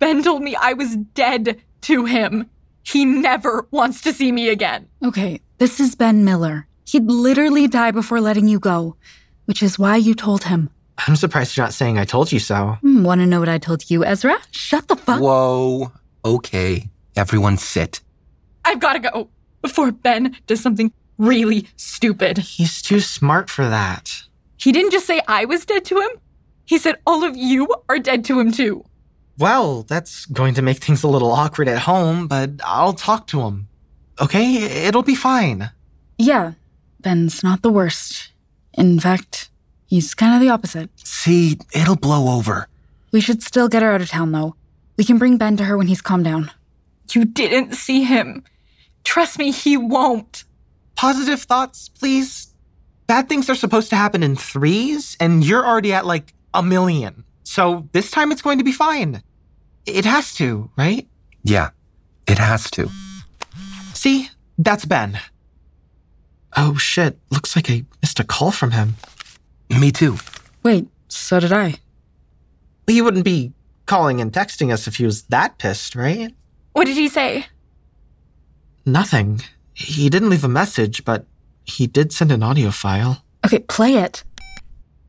[0.01, 2.51] Ben told me I was dead to him.
[2.83, 4.89] He never wants to see me again.
[5.05, 6.67] Okay, this is Ben Miller.
[6.87, 8.97] He'd literally die before letting you go,
[9.45, 10.71] which is why you told him.
[11.07, 12.79] I'm surprised you're not saying I told you so.
[12.81, 14.39] Hmm, Want to know what I told you, Ezra?
[14.51, 15.93] Shut the fuck Whoa.
[16.25, 16.89] Okay.
[17.15, 18.01] Everyone sit.
[18.65, 19.29] I've got to go
[19.63, 22.39] before Ben does something really stupid.
[22.39, 24.23] He's too smart for that.
[24.57, 26.11] He didn't just say I was dead to him,
[26.65, 28.85] he said all of you are dead to him too.
[29.41, 33.41] Well, that's going to make things a little awkward at home, but I'll talk to
[33.41, 33.69] him.
[34.21, 34.87] Okay?
[34.87, 35.71] It'll be fine.
[36.19, 36.53] Yeah,
[37.01, 38.33] Ben's not the worst.
[38.75, 39.49] In fact,
[39.87, 40.91] he's kind of the opposite.
[40.97, 42.69] See, it'll blow over.
[43.13, 44.57] We should still get her out of town, though.
[44.99, 46.51] We can bring Ben to her when he's calmed down.
[47.11, 48.45] You didn't see him.
[49.05, 50.45] Trust me, he won't.
[50.97, 52.49] Positive thoughts, please.
[53.07, 57.25] Bad things are supposed to happen in threes, and you're already at like a million.
[57.43, 59.23] So this time it's going to be fine.
[59.87, 61.09] It has to, right?
[61.43, 61.71] Yeah,
[62.27, 62.89] it has to.
[63.95, 64.29] See?
[64.59, 65.19] That's Ben.
[66.57, 68.97] Oh shit, looks like I missed a call from him.
[69.71, 70.19] Me too.
[70.63, 71.77] Wait, so did I.
[72.87, 73.53] He wouldn't be
[73.87, 76.35] calling and texting us if he was that pissed, right?
[76.73, 77.47] What did he say?
[78.85, 79.41] Nothing.
[79.75, 81.27] He didn't leave a message, but
[81.65, 83.25] he did send an audio file.
[83.47, 84.25] Okay, play it.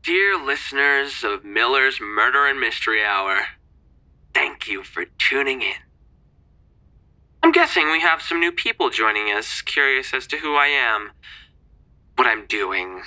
[0.04, 3.46] Dear listeners of Miller's Murder and Mystery Hour,
[4.34, 5.76] thank you for tuning in.
[7.44, 11.12] I'm guessing we have some new people joining us, curious as to who I am,
[12.16, 13.02] what I'm doing,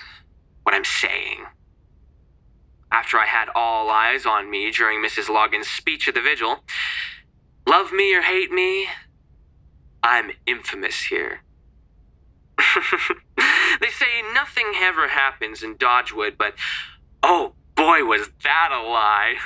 [0.64, 1.44] what I'm saying.
[2.90, 5.28] After I had all eyes on me during Mrs.
[5.28, 6.64] Logan's speech at the vigil,
[7.66, 8.86] love me or hate me,
[10.02, 11.40] I'm infamous here.
[13.80, 16.54] they say nothing ever happens in Dodgewood, but
[17.22, 19.36] oh boy, was that a lie.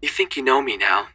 [0.00, 1.08] You think you know me now.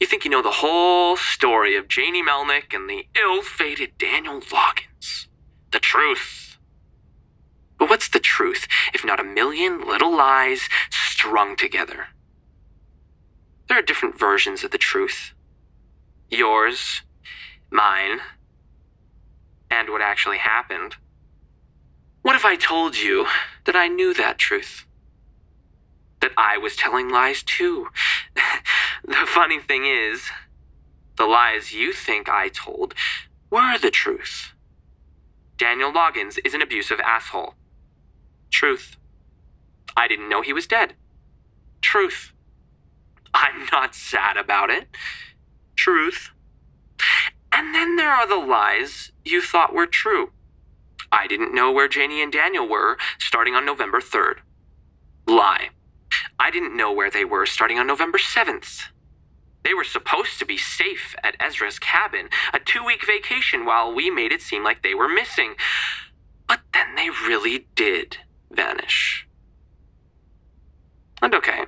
[0.00, 4.40] You think you know the whole story of Janie Melnick and the ill fated Daniel
[4.40, 5.26] Loggins.
[5.72, 6.58] The truth.
[7.78, 12.08] But what's the truth if not a million little lies strung together?
[13.68, 15.32] There are different versions of the truth.
[16.30, 17.02] Yours,
[17.70, 18.20] mine,
[19.70, 20.96] and what actually happened.
[22.22, 23.26] What if I told you
[23.64, 24.86] that I knew that truth?
[26.20, 27.88] That I was telling lies too?
[29.04, 30.30] the funny thing is,
[31.16, 32.94] the lies you think I told
[33.50, 34.52] were the truth.
[35.56, 37.54] Daniel Loggins is an abusive asshole.
[38.50, 38.96] Truth.
[39.96, 40.94] I didn't know he was dead.
[41.80, 42.32] Truth.
[43.32, 44.88] I'm not sad about it.
[45.74, 46.30] Truth.
[47.52, 50.32] And then there are the lies you thought were true.
[51.10, 54.36] I didn't know where Janie and Daniel were starting on November 3rd.
[55.26, 55.70] Lie.
[56.38, 58.84] I didn't know where they were starting on November 7th.
[59.64, 64.10] They were supposed to be safe at Ezra's cabin, a two week vacation while we
[64.10, 65.56] made it seem like they were missing.
[66.46, 68.18] But then they really did
[68.50, 69.26] vanish.
[71.20, 71.64] And okay.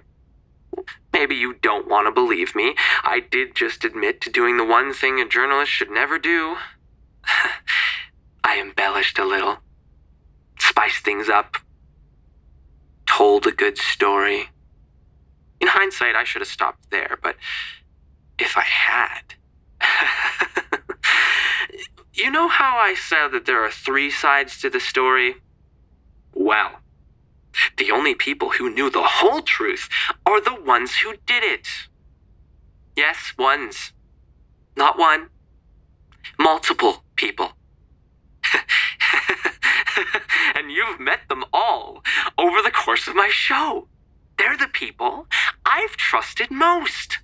[1.13, 2.77] Maybe you don't want to believe me.
[3.03, 6.57] I did just admit to doing the one thing a journalist should never do.
[8.45, 9.57] I embellished a little,
[10.59, 11.57] spiced things up,
[13.07, 14.51] told a good story.
[15.61, 17.37] In hindsight, I should have stopped there, but
[18.39, 19.35] if I had.
[22.15, 25.37] you know how I said that there are three sides to the story?
[26.33, 26.81] Well,
[27.77, 29.89] the only people who knew the whole truth
[30.25, 31.67] are the ones who did it.
[32.97, 33.93] Yes, ones.
[34.77, 35.29] Not one.
[36.39, 37.53] Multiple people.
[40.55, 42.03] and you've met them all
[42.37, 43.89] over the course of my show.
[44.39, 45.27] They're the people
[45.67, 47.19] I've trusted most.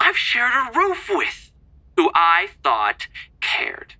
[0.00, 1.50] I've shared a roof with,
[1.96, 3.08] who I thought
[3.40, 3.94] cared.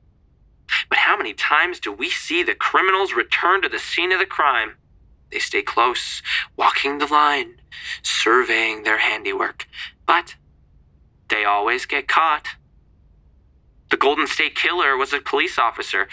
[0.88, 4.26] But how many times do we see the criminals return to the scene of the
[4.26, 4.76] crime?
[5.32, 6.22] They stay close,
[6.56, 7.60] walking the line,
[8.02, 9.66] surveying their handiwork,
[10.06, 10.36] but
[11.28, 12.48] they always get caught.
[13.90, 16.08] The Golden State Killer was a police officer.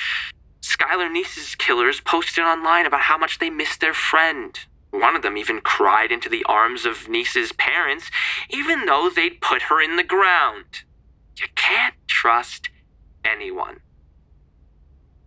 [0.62, 4.58] Skylar Neese's killers posted online about how much they missed their friend.
[4.94, 8.12] One of them even cried into the arms of Neese's parents,
[8.52, 10.84] even though they'd put her in the ground.
[11.36, 12.70] You can't trust
[13.26, 13.80] anyone.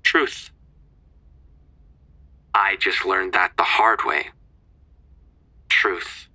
[0.04, 0.50] Truth.
[2.54, 4.28] I just learned that the hard way.
[5.68, 6.28] Truth.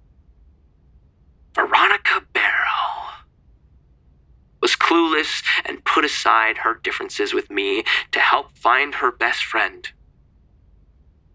[1.56, 3.22] Veronica Barrow
[4.62, 9.88] was clueless and put aside her differences with me to help find her best friend.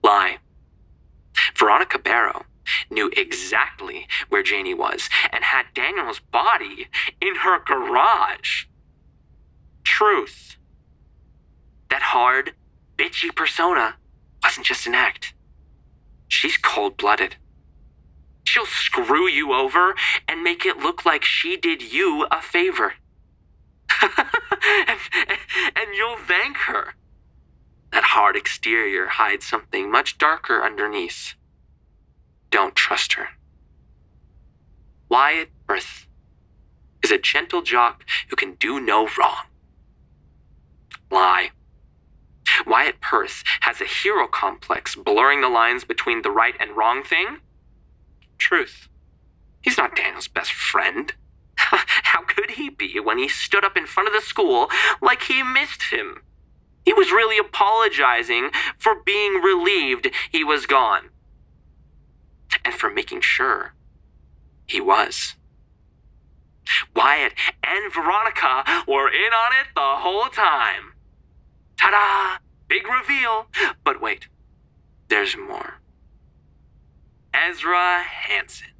[0.02, 0.36] Lie.
[1.56, 2.44] Veronica Barrow
[2.90, 6.88] knew exactly where Janie was and had Daniel's body
[7.20, 8.64] in her garage.
[9.84, 10.56] Truth.
[11.90, 12.52] That hard,
[12.96, 13.96] bitchy persona
[14.42, 15.34] wasn't just an act.
[16.28, 17.36] She's cold blooded.
[18.44, 19.94] She'll screw you over
[20.28, 22.94] and make it look like she did you a favor.
[24.02, 24.10] and,
[25.76, 26.94] and you'll thank her.
[27.92, 31.35] That hard exterior hides something much darker underneath.
[32.50, 33.28] Don't trust her.
[35.08, 36.06] Wyatt Perth
[37.02, 39.46] is a gentle jock who can do no wrong.
[41.10, 41.50] Lie.
[42.66, 47.38] Wyatt Perth has a hero complex blurring the lines between the right and wrong thing.
[48.38, 48.88] Truth.
[49.62, 51.12] He's not Daniel's best friend.
[51.56, 54.68] How could he be when he stood up in front of the school
[55.00, 56.22] like he missed him?
[56.84, 61.10] He was really apologizing for being relieved he was gone.
[62.66, 63.74] And for making sure
[64.66, 65.36] he was.
[66.96, 70.94] Wyatt and Veronica were in on it the whole time.
[71.78, 72.44] Ta da!
[72.66, 73.46] Big reveal.
[73.84, 74.26] But wait,
[75.06, 75.74] there's more.
[77.32, 78.72] Ezra Hansen.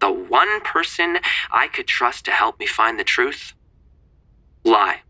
[0.00, 1.18] The one person
[1.52, 3.52] I could trust to help me find the truth?
[4.64, 5.02] Lie.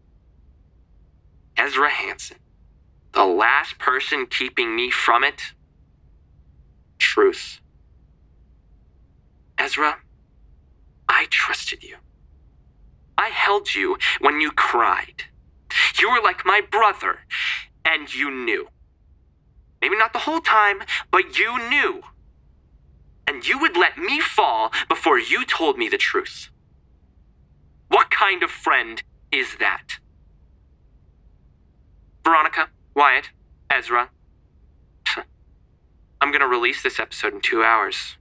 [1.57, 2.39] Ezra Hansen.
[3.13, 5.53] The last person keeping me from it?
[7.15, 7.61] truth.
[9.65, 9.97] Ezra,
[11.09, 11.97] I trusted you.
[13.17, 15.25] I held you when you cried.
[15.99, 17.21] You were like my brother,
[17.83, 18.69] and you knew.
[19.81, 22.03] Maybe not the whole time, but you knew.
[23.27, 26.51] And you would let me fall before you told me the truth.
[27.89, 29.03] What kind of friend
[29.33, 29.99] is that?
[32.23, 33.31] Veronica, Wyatt,
[33.71, 34.11] Ezra.
[36.21, 38.19] I'm gonna release this episode in two hours.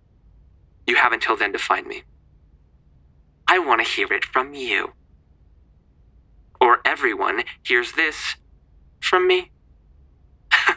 [0.87, 2.03] You have until then to find me.
[3.47, 4.93] I want to hear it from you.
[6.59, 8.35] Or everyone hears this
[9.01, 9.51] from me.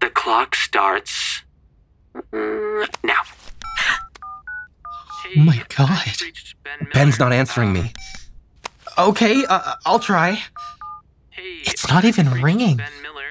[0.00, 1.42] the clock starts
[2.32, 3.22] mm, now.
[5.36, 6.04] Oh my god.
[6.92, 7.92] Ben's not answering me.
[8.98, 10.42] Okay, uh, I'll try.
[11.36, 12.80] It's not even ringing.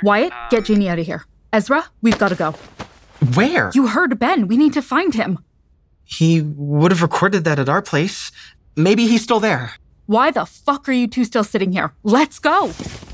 [0.01, 1.25] Wyatt, get Janie out of here.
[1.53, 2.55] Ezra, we've got to go.
[3.33, 3.71] Where?
[3.73, 4.47] You heard Ben.
[4.47, 5.39] We need to find him.
[6.03, 8.31] He would have recorded that at our place.
[8.75, 9.73] Maybe he's still there.
[10.05, 11.93] Why the fuck are you two still sitting here?
[12.03, 12.71] Let's go.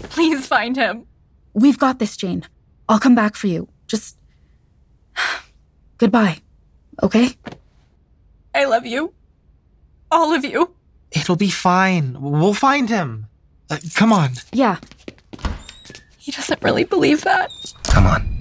[0.10, 1.06] Please find him.
[1.54, 2.46] We've got this, Jane.
[2.88, 3.68] I'll come back for you.
[3.88, 4.18] Just.
[5.98, 6.40] Goodbye.
[7.04, 7.38] Okay?
[8.56, 9.14] I love you.
[10.12, 10.74] All of you.
[11.12, 12.18] It'll be fine.
[12.20, 13.28] We'll find him.
[13.70, 14.32] Uh, come on.
[14.52, 14.78] Yeah.
[16.18, 17.50] He doesn't really believe that.
[17.84, 18.39] Come on.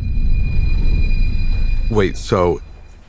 [1.91, 2.61] Wait, so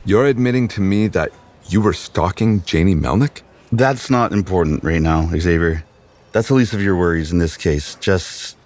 [0.04, 1.30] you're admitting to me that
[1.68, 3.42] you were stalking Janie Melnick?
[3.72, 5.84] That's not important right now, Xavier.
[6.32, 7.96] That's the least of your worries in this case.
[7.96, 8.56] Just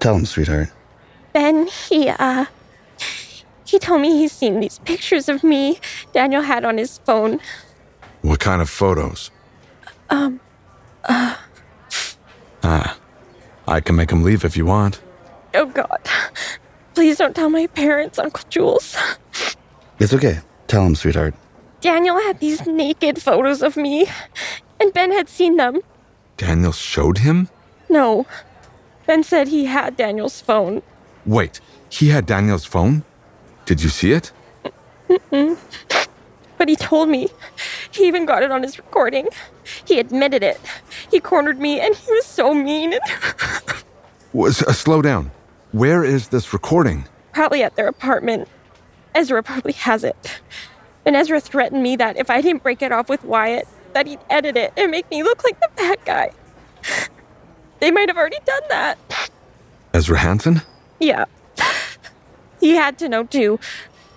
[0.00, 0.70] tell him, sweetheart.
[1.32, 2.46] Ben, he, uh,
[3.66, 5.78] he told me he's seen these pictures of me
[6.12, 7.40] Daniel had on his phone.
[8.22, 9.30] What kind of photos?
[10.08, 10.40] Um,
[11.04, 11.36] uh,
[12.68, 12.96] Ah,
[13.68, 15.00] I can make him leave if you want.
[15.54, 16.00] oh God.
[16.96, 18.96] Please don't tell my parents, Uncle Jules.
[19.98, 20.40] It's okay.
[20.66, 21.34] Tell them, sweetheart.
[21.82, 24.06] Daniel had these naked photos of me,
[24.80, 25.82] and Ben had seen them.
[26.38, 27.50] Daniel showed him?
[27.90, 28.26] No.
[29.06, 30.80] Ben said he had Daniel's phone.
[31.26, 33.04] Wait, he had Daniel's phone?
[33.66, 34.32] Did you see it?
[35.10, 35.58] Mm-mm.
[36.56, 37.28] But he told me.
[37.90, 39.28] He even got it on his recording.
[39.84, 40.58] He admitted it.
[41.10, 42.94] He cornered me, and he was so mean.
[44.32, 45.30] Was, uh, slow down.
[45.76, 47.04] Where is this recording?
[47.34, 48.48] probably at their apartment.
[49.14, 50.40] Ezra probably has it.
[51.04, 54.20] And Ezra threatened me that if I didn't break it off with Wyatt, that he'd
[54.30, 56.30] edit it and make me look like the bad guy.
[57.80, 59.28] They might have already done that.
[59.92, 60.62] Ezra Hansen?
[60.98, 61.26] Yeah.
[62.58, 63.60] He had to know too,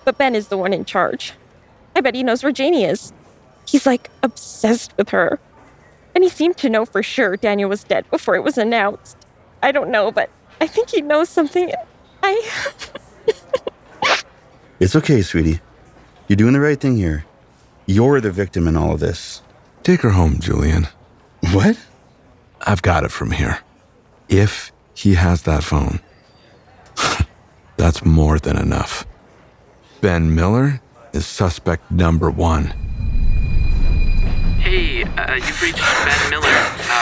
[0.06, 1.34] but Ben is the one in charge.
[1.94, 3.12] I bet he knows where Janie is.
[3.68, 5.42] He's like obsessed with her.
[6.16, 9.18] And he seemed to know for sure Daniel was dead before it was announced.
[9.62, 10.30] I don't know, but
[10.62, 11.72] I think he knows something.
[12.24, 12.50] I.
[14.80, 15.60] It's okay, sweetie.
[16.30, 17.26] You're doing the right thing here.
[17.86, 19.42] You're the victim in all of this.
[19.84, 20.88] Take her home, Julian.
[21.52, 21.78] What?
[22.62, 23.60] I've got it from here.
[24.30, 26.00] If he has that phone,
[27.78, 29.06] that's more than enough.
[30.00, 30.82] Ben Miller
[31.12, 32.74] is suspect number one.
[35.20, 36.48] Hey, uh, you've reached Ben Miller.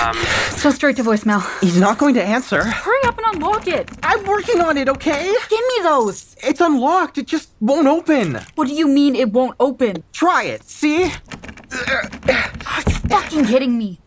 [0.01, 0.15] Um,
[0.49, 1.41] So straight to voicemail.
[1.61, 2.63] He's not going to answer.
[2.63, 3.89] Hurry up and unlock it.
[4.01, 5.32] I'm working on it, okay?
[5.49, 6.36] Give me those.
[6.43, 7.20] It's unlocked.
[7.20, 8.39] It just won't open.
[8.55, 10.03] What do you mean it won't open?
[10.13, 10.63] Try it.
[10.63, 11.03] See?
[11.03, 13.99] Are you fucking kidding me?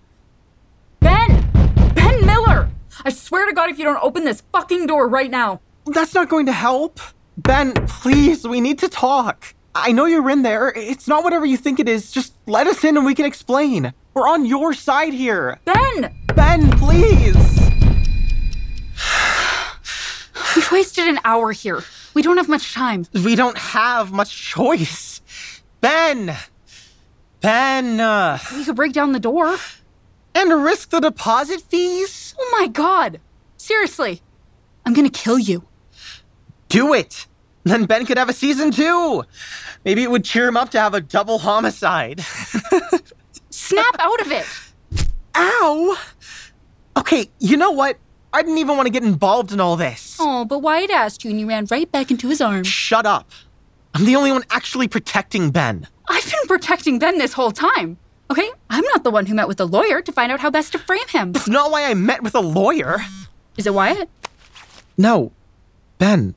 [0.98, 1.48] Ben!
[1.94, 2.68] Ben Miller!
[3.04, 5.60] I swear to God, if you don't open this fucking door right now.
[5.86, 6.98] That's not going to help.
[7.36, 9.54] Ben, please, we need to talk.
[9.72, 10.72] I know you're in there.
[10.74, 12.10] It's not whatever you think it is.
[12.10, 13.94] Just let us in and we can explain.
[14.14, 15.58] We're on your side here.
[15.64, 16.14] Ben!
[16.34, 17.36] Ben, please!
[20.56, 21.82] We've wasted an hour here.
[22.14, 23.06] We don't have much time.
[23.12, 25.20] We don't have much choice.
[25.80, 26.36] Ben!
[27.40, 28.00] Ben!
[28.00, 29.56] Uh, We could break down the door.
[30.34, 32.34] and risk the deposit fees?
[32.38, 33.20] Oh my God!
[33.56, 34.22] Seriously,
[34.84, 35.64] I'm gonna kill you.
[36.68, 37.26] Do it!
[37.64, 39.24] Then Ben could have a season two.
[39.84, 42.24] Maybe it would cheer him up to have a double homicide.
[43.70, 44.46] Snap out of it!
[45.36, 45.96] Ow!
[46.96, 47.98] Okay, you know what?
[48.32, 50.16] I didn't even want to get involved in all this.
[50.18, 52.66] Oh, but Wyatt asked you and you ran right back into his arms.
[52.66, 53.30] Shut up.
[53.94, 55.86] I'm the only one actually protecting Ben.
[56.08, 57.96] I've been protecting Ben this whole time.
[58.28, 58.50] Okay?
[58.70, 60.78] I'm not the one who met with the lawyer to find out how best to
[60.78, 61.32] frame him.
[61.32, 62.98] That's not why I met with a lawyer.
[63.56, 64.08] Is it Wyatt?
[64.98, 65.30] No.
[65.98, 66.34] Ben.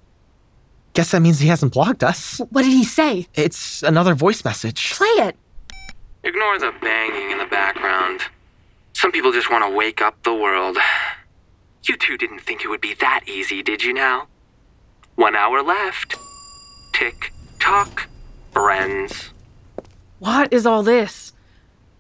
[0.94, 2.40] Guess that means he hasn't blocked us.
[2.52, 3.28] What did he say?
[3.34, 4.92] It's another voice message.
[4.94, 5.36] Play it.
[6.24, 8.22] Ignore the banging in the background.
[8.94, 10.78] Some people just want to wake up the world.
[11.84, 14.28] You two didn't think it would be that easy, did you now?
[15.16, 16.16] One hour left.
[16.94, 18.08] tick tock,
[18.52, 19.32] friends.
[20.20, 21.34] What is all this?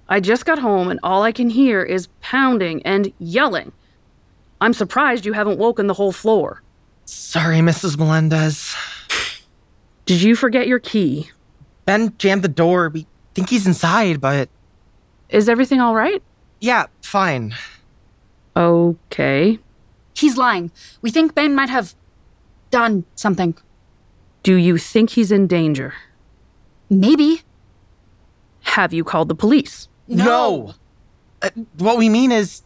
[0.08, 3.72] I just got home and all I can hear is pounding and yelling.
[4.62, 6.62] I'm surprised you haven't woken the whole floor.
[7.06, 7.98] Sorry, Mrs.
[7.98, 8.76] Melendez.
[10.06, 11.32] Did you forget your key?
[11.86, 12.90] Ben jammed the door.
[12.90, 14.50] We think he's inside, but.
[15.30, 16.22] Is everything all right?
[16.60, 17.56] Yeah, fine.
[18.56, 19.60] Okay.
[20.16, 20.72] He's lying.
[21.02, 21.96] We think Ben might have
[22.72, 23.58] done something.
[24.44, 25.94] Do you think he's in danger?
[26.90, 27.42] Maybe.
[28.62, 29.88] Have you called the police?
[30.08, 30.74] No.
[31.42, 32.62] Uh, what we mean is,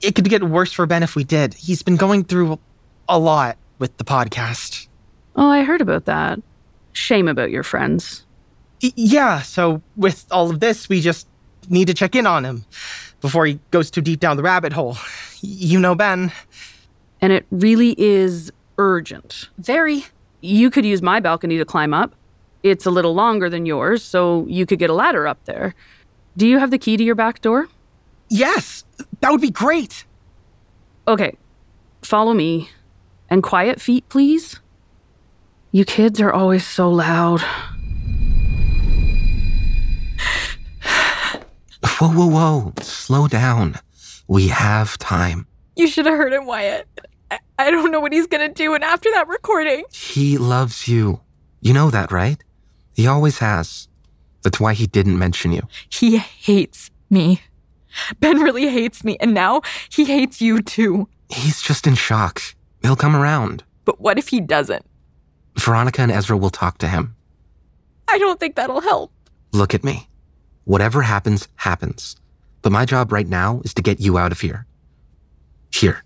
[0.00, 1.54] it could get worse for Ben if we did.
[1.54, 2.58] He's been going through
[3.08, 4.88] a lot with the podcast.
[5.36, 6.40] Oh, I heard about that.
[6.92, 8.26] Shame about your friends.
[8.82, 11.28] Y- yeah, so with all of this, we just
[11.68, 12.64] need to check in on him
[13.20, 14.96] before he goes too deep down the rabbit hole.
[15.40, 16.32] You know Ben.
[17.20, 19.48] And it really is urgent.
[19.58, 20.04] Very.
[20.40, 22.14] You could use my balcony to climb up.
[22.64, 25.74] It's a little longer than yours, so you could get a ladder up there.
[26.36, 27.68] Do you have the key to your back door?
[28.28, 28.84] Yes,
[29.20, 30.04] that would be great.
[31.06, 31.36] Okay,
[32.02, 32.70] follow me.
[33.28, 34.60] And quiet feet, please.
[35.70, 37.42] You kids are always so loud.
[42.02, 42.72] Whoa, whoa, whoa.
[42.82, 43.76] Slow down.
[44.26, 45.46] We have time.
[45.76, 46.88] You should have heard him, Wyatt.
[47.30, 49.84] I, I don't know what he's gonna do, and after that recording.
[49.92, 51.20] He loves you.
[51.60, 52.42] You know that, right?
[52.92, 53.86] He always has.
[54.42, 55.62] That's why he didn't mention you.
[55.90, 57.40] He hates me.
[58.18, 61.06] Ben really hates me, and now he hates you too.
[61.28, 62.42] He's just in shock.
[62.82, 63.62] He'll come around.
[63.84, 64.84] But what if he doesn't?
[65.56, 67.14] Veronica and Ezra will talk to him.
[68.08, 69.12] I don't think that'll help.
[69.52, 70.08] Look at me.
[70.64, 72.16] Whatever happens, happens.
[72.62, 74.66] But my job right now is to get you out of here.
[75.72, 76.04] Here,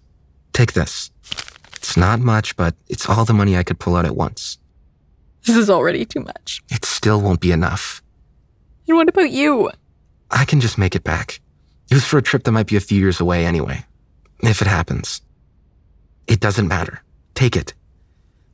[0.53, 1.11] take this.
[1.75, 4.59] It's not much, but it's all the money I could pull out at once.
[5.45, 6.63] This is already too much.
[6.71, 8.03] It still won't be enough.
[8.89, 9.71] And what about you?
[10.31, 11.41] I can just make it back.
[11.91, 13.85] It was for a trip that might be a few years away anyway.
[14.43, 15.23] If it happens.
[16.27, 17.03] It doesn't matter.
[17.35, 17.75] Take it.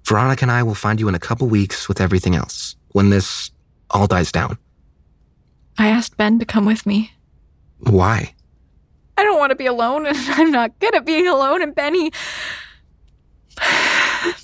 [0.04, 3.50] Veronica and I will find you in a couple weeks with everything else, when this
[3.90, 4.58] all dies down.
[5.78, 7.12] I asked Ben to come with me.
[7.78, 8.34] Why?
[9.16, 12.12] I don't want to be alone, and I'm not good at being alone, and Benny.
[13.58, 14.34] I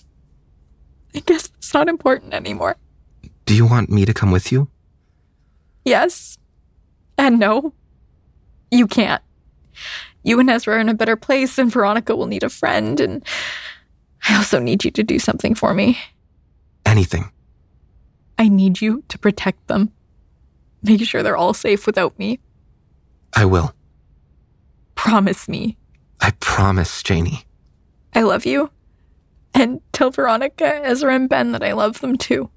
[1.26, 2.76] guess it's not important anymore.
[3.47, 4.68] Do you want me to come with you?
[5.85, 6.39] Yes.
[7.16, 7.72] And no.
[8.70, 9.22] You can't.
[10.22, 13.24] You and Ezra are in a better place, and Veronica will need a friend, and
[14.29, 15.99] I also need you to do something for me.
[16.85, 17.31] Anything.
[18.39, 19.93] I need you to protect them.
[20.83, 22.41] Make sure they're all safe without me.
[23.35, 23.74] I will.
[24.95, 25.76] Promise me.
[26.20, 27.45] I promise, Janie.
[28.14, 28.70] I love you.
[29.55, 32.51] And tell Veronica, Ezra, and Ben that I love them too.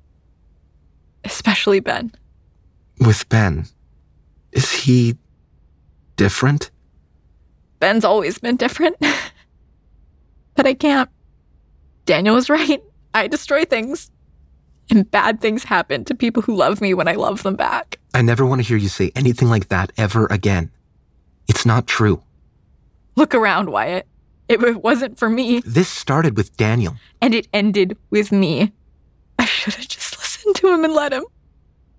[1.23, 2.11] Especially Ben.
[2.99, 3.65] With Ben,
[4.51, 5.17] is he
[6.15, 6.71] different?
[7.79, 8.97] Ben's always been different.
[10.55, 11.09] but I can't.
[12.05, 12.81] Daniel was right.
[13.13, 14.11] I destroy things.
[14.91, 17.97] And bad things happen to people who love me when I love them back.
[18.13, 20.69] I never want to hear you say anything like that ever again.
[21.47, 22.21] It's not true.
[23.15, 24.05] Look around, Wyatt.
[24.49, 26.97] It wasn't for me, This started with Daniel.
[27.21, 28.73] and it ended with me.
[29.39, 31.23] I should have just listened to him and let him.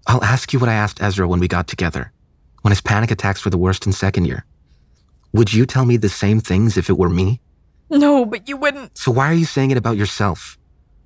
[0.07, 2.13] I'll ask you what I asked Ezra when we got together,
[2.61, 4.45] when his panic attacks were the worst in second year.
[5.33, 7.41] Would you tell me the same things if it were me?
[7.89, 8.99] No, but you wouldn't.
[8.99, 10.59] So why are you saying it about yourself?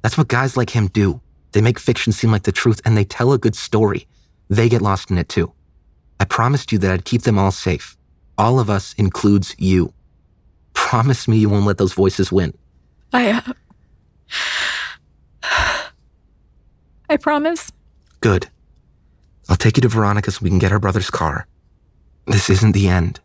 [0.03, 1.21] That's what guys like him do.
[1.57, 4.07] They make fiction seem like the truth and they tell a good story.
[4.51, 5.55] They get lost in it too.
[6.21, 7.97] I promised you that I'd keep them all safe.
[8.37, 9.95] All of us includes you.
[10.75, 12.53] Promise me you won't let those voices win.
[13.15, 13.43] I,
[15.43, 15.81] uh,
[17.09, 17.73] I promise.
[18.21, 18.49] Good.
[19.49, 21.47] I'll take you to Veronica so we can get our brother's car.
[22.27, 23.19] This isn't the end.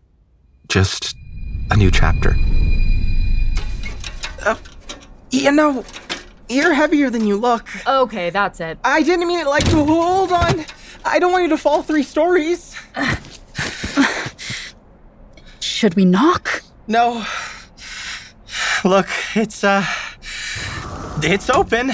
[0.69, 1.17] Just
[1.69, 2.37] a new chapter.
[5.31, 5.83] You know,
[6.51, 7.67] you're heavier than you look.
[7.87, 8.77] Okay, that's it.
[8.83, 10.65] I didn't mean it like to hold on.
[11.05, 12.75] I don't want you to fall three stories.
[15.59, 16.63] Should we knock?
[16.87, 17.25] No.
[18.83, 19.83] Look, it's, uh.
[21.23, 21.91] It's open.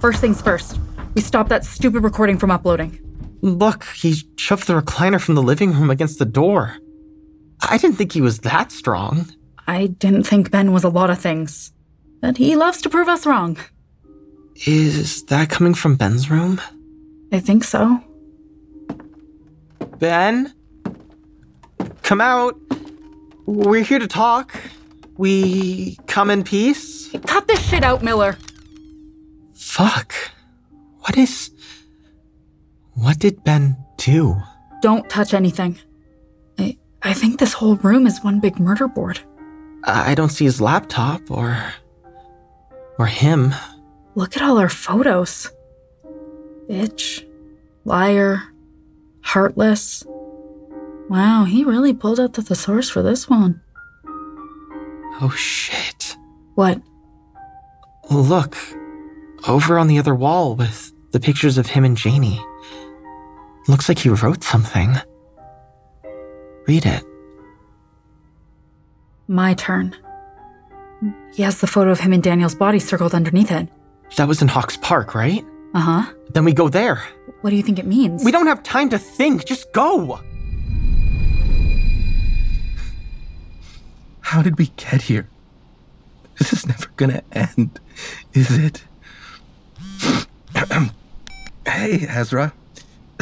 [0.00, 0.78] First things first.
[1.14, 2.98] We stop that stupid recording from uploading.
[3.42, 6.76] Look, he shoved the recliner from the living room against the door.
[7.62, 9.26] I didn't think he was that strong.
[9.66, 11.72] I didn't think Ben was a lot of things.
[12.20, 13.56] But he loves to prove us wrong.
[14.66, 16.60] Is that coming from Ben's room?
[17.32, 18.02] I think so.
[19.98, 20.52] Ben?
[22.02, 22.56] Come out.
[23.46, 24.54] We're here to talk.
[25.16, 27.10] We come in peace.
[27.26, 28.36] Cut this shit out, Miller.
[29.54, 30.14] Fuck.
[31.00, 31.50] What is.
[32.94, 34.36] What did Ben do?
[34.82, 35.78] Don't touch anything.
[36.58, 39.20] I, I think this whole room is one big murder board.
[39.84, 41.56] I don't see his laptop or.
[43.00, 43.54] Or him.
[44.14, 45.50] Look at all our photos.
[46.68, 47.26] Bitch.
[47.86, 48.42] Liar.
[49.22, 50.04] Heartless.
[51.08, 53.62] Wow, he really pulled out the thesaurus for this one.
[55.22, 56.14] Oh shit.
[56.56, 56.82] What?
[58.10, 58.58] Look.
[59.48, 62.44] Over on the other wall with the pictures of him and Janie.
[63.66, 64.94] Looks like he wrote something.
[66.68, 67.02] Read it.
[69.26, 69.96] My turn.
[71.32, 73.68] He has the photo of him and Daniel's body circled underneath it.
[74.16, 75.44] That was in Hawks Park, right?
[75.74, 76.12] Uh huh.
[76.34, 77.02] Then we go there.
[77.40, 78.24] What do you think it means?
[78.24, 79.44] We don't have time to think.
[79.44, 80.20] Just go.
[84.20, 85.28] How did we get here?
[86.38, 87.80] This is never gonna end,
[88.32, 88.84] is it?
[91.66, 92.52] hey, Ezra.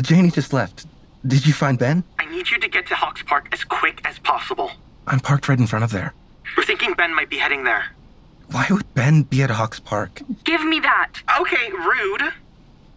[0.02, 0.86] Janie just left.
[1.26, 2.04] Did you find Ben?
[2.18, 4.70] I need you to get to Hawks Park as quick as possible.
[5.06, 6.14] I'm parked right in front of there.
[6.58, 7.92] We're thinking Ben might be heading there.
[8.50, 10.22] Why would Ben be at Hawks Park?
[10.42, 11.22] Give me that.
[11.38, 12.32] Okay, rude.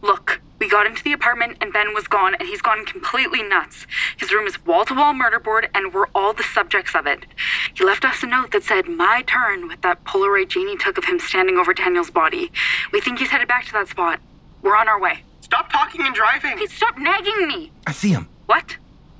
[0.02, 3.86] Look, we got into the apartment and Ben was gone and he's gone completely nuts.
[4.18, 7.28] His room is wall to wall murder board and we're all the subjects of it.
[7.76, 11.06] He left us a note that said, My turn, with that Polaroid Janie took of
[11.06, 12.52] him standing over Daniel's body.
[12.92, 14.20] We think he's headed back to that spot.
[14.64, 15.22] We're on our way.
[15.42, 16.58] Stop talking and driving.
[16.58, 17.72] Hey, stop nagging me.
[17.86, 18.28] I see him.
[18.48, 18.78] What?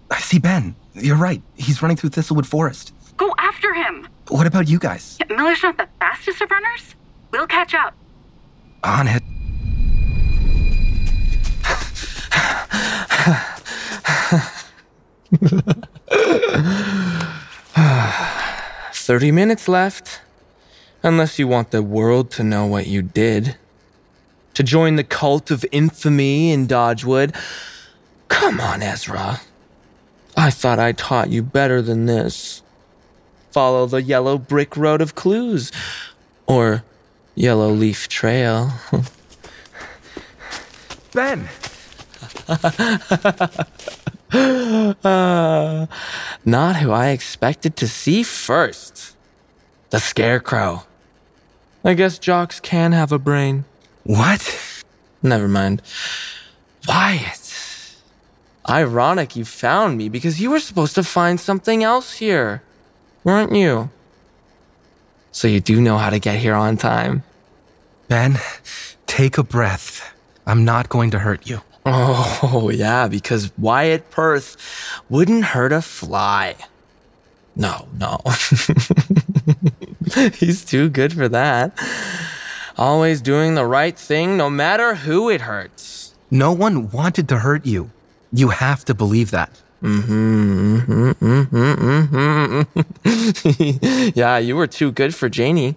[0.10, 0.74] I see Ben.
[0.96, 1.44] You're right.
[1.54, 2.92] He's running through Thistlewood Forest.
[3.22, 4.08] Go after him.
[4.30, 5.20] What about you guys?
[5.30, 6.96] Miller's not the fastest of runners.
[7.30, 7.94] We'll catch up.
[8.84, 9.22] On it.
[18.96, 20.22] Thirty minutes left.
[21.04, 23.56] Unless you want the world to know what you did.
[24.56, 27.36] To join the cult of infamy in Dodgewood.
[28.30, 29.42] Come on, Ezra.
[30.36, 32.64] I thought I taught you better than this.
[33.52, 35.72] Follow the yellow brick road of clues.
[36.48, 36.84] Or
[37.36, 38.72] yellow leaf trail.
[41.14, 41.50] Ben!
[42.48, 42.68] Uh,
[46.46, 49.16] not who I expected to see first.
[49.90, 50.84] The Scarecrow.
[51.84, 53.66] I guess jocks can have a brain.
[54.04, 54.84] What?
[55.22, 55.82] Never mind.
[56.88, 57.96] Wyatt.
[58.70, 62.62] Ironic you found me because you were supposed to find something else here,
[63.24, 63.90] weren't you?
[65.32, 67.24] So you do know how to get here on time.
[68.08, 68.38] Ben,
[69.08, 70.14] take a breath.
[70.46, 71.62] I'm not going to hurt you.
[71.86, 74.58] Oh, yeah, because Wyatt Perth
[75.10, 76.56] wouldn't hurt a fly.
[77.56, 78.20] No, no.
[80.34, 81.78] He's too good for that.
[82.78, 86.14] Always doing the right thing no matter who it hurts.
[86.30, 87.92] No one wanted to hurt you.
[88.32, 89.61] You have to believe that.
[89.82, 95.76] Mm-hmm, mm-hmm, mm-hmm, yeah, you were too good for Janie.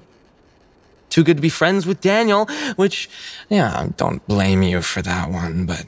[1.08, 2.46] Too good to be friends with Daniel,
[2.76, 3.08] which,
[3.48, 5.86] yeah, don't blame you for that one, but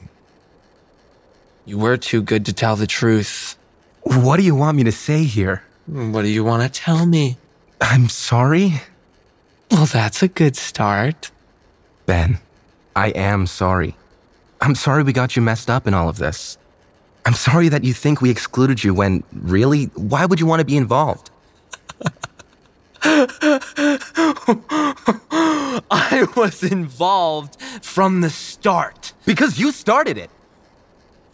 [1.65, 3.55] you were too good to tell the truth.
[4.01, 5.63] What do you want me to say here?
[5.85, 7.37] What do you want to tell me?
[7.79, 8.81] I'm sorry?
[9.69, 11.29] Well, that's a good start.
[12.05, 12.39] Ben,
[12.95, 13.95] I am sorry.
[14.61, 16.57] I'm sorry we got you messed up in all of this.
[17.27, 20.65] I'm sorry that you think we excluded you when, really, why would you want to
[20.65, 21.29] be involved?
[25.91, 29.11] I was involved from the start.
[29.25, 30.29] Because you started it.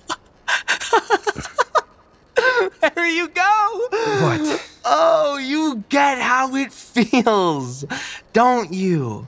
[2.96, 3.88] there you go.
[3.92, 4.70] What?
[4.86, 7.86] Oh, you get how it feels,
[8.34, 9.28] don't you?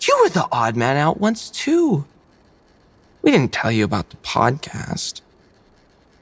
[0.00, 2.06] You were the odd man out once, too.
[3.20, 5.20] We didn't tell you about the podcast.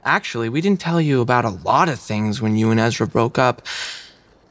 [0.04, 3.38] Actually, we didn't tell you about a lot of things when you and Ezra broke
[3.38, 3.62] up.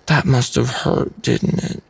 [0.05, 1.83] That must have hurt, didn't it?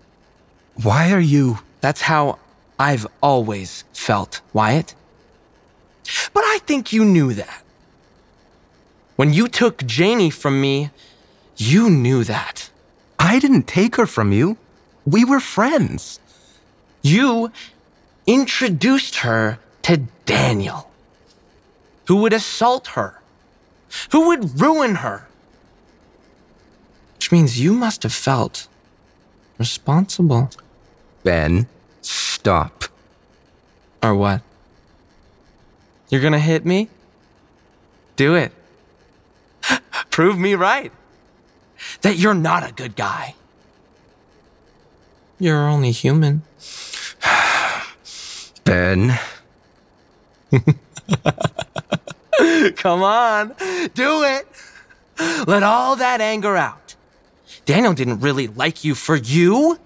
[0.82, 1.59] Why are you.
[1.80, 2.39] That's how
[2.80, 4.95] I've always felt, Wyatt.
[6.34, 7.64] But I think you knew that.
[9.16, 10.89] When you took Janie from me,
[11.57, 12.72] you knew that.
[13.20, 14.57] I didn't take her from you.
[15.05, 16.20] We were friends.
[17.03, 17.51] You
[18.26, 20.89] introduced her to Daniel,
[22.07, 23.20] who would assault her,
[24.12, 25.28] who would ruin her.
[27.16, 28.68] Which means you must have felt
[29.58, 30.50] responsible.
[31.24, 31.68] Ben,
[32.02, 32.86] stop.
[34.02, 34.42] Or what?
[36.10, 36.89] You're gonna hit me?
[38.16, 38.52] Do it.
[40.10, 40.92] Prove me right.
[42.02, 43.36] That you're not a good guy.
[45.39, 46.44] You're only human.
[48.64, 49.18] Ben.
[52.76, 53.56] Come on,
[53.94, 54.48] do it.
[55.48, 56.96] Let all that anger out.
[57.66, 59.80] Daniel didn't really like you for you.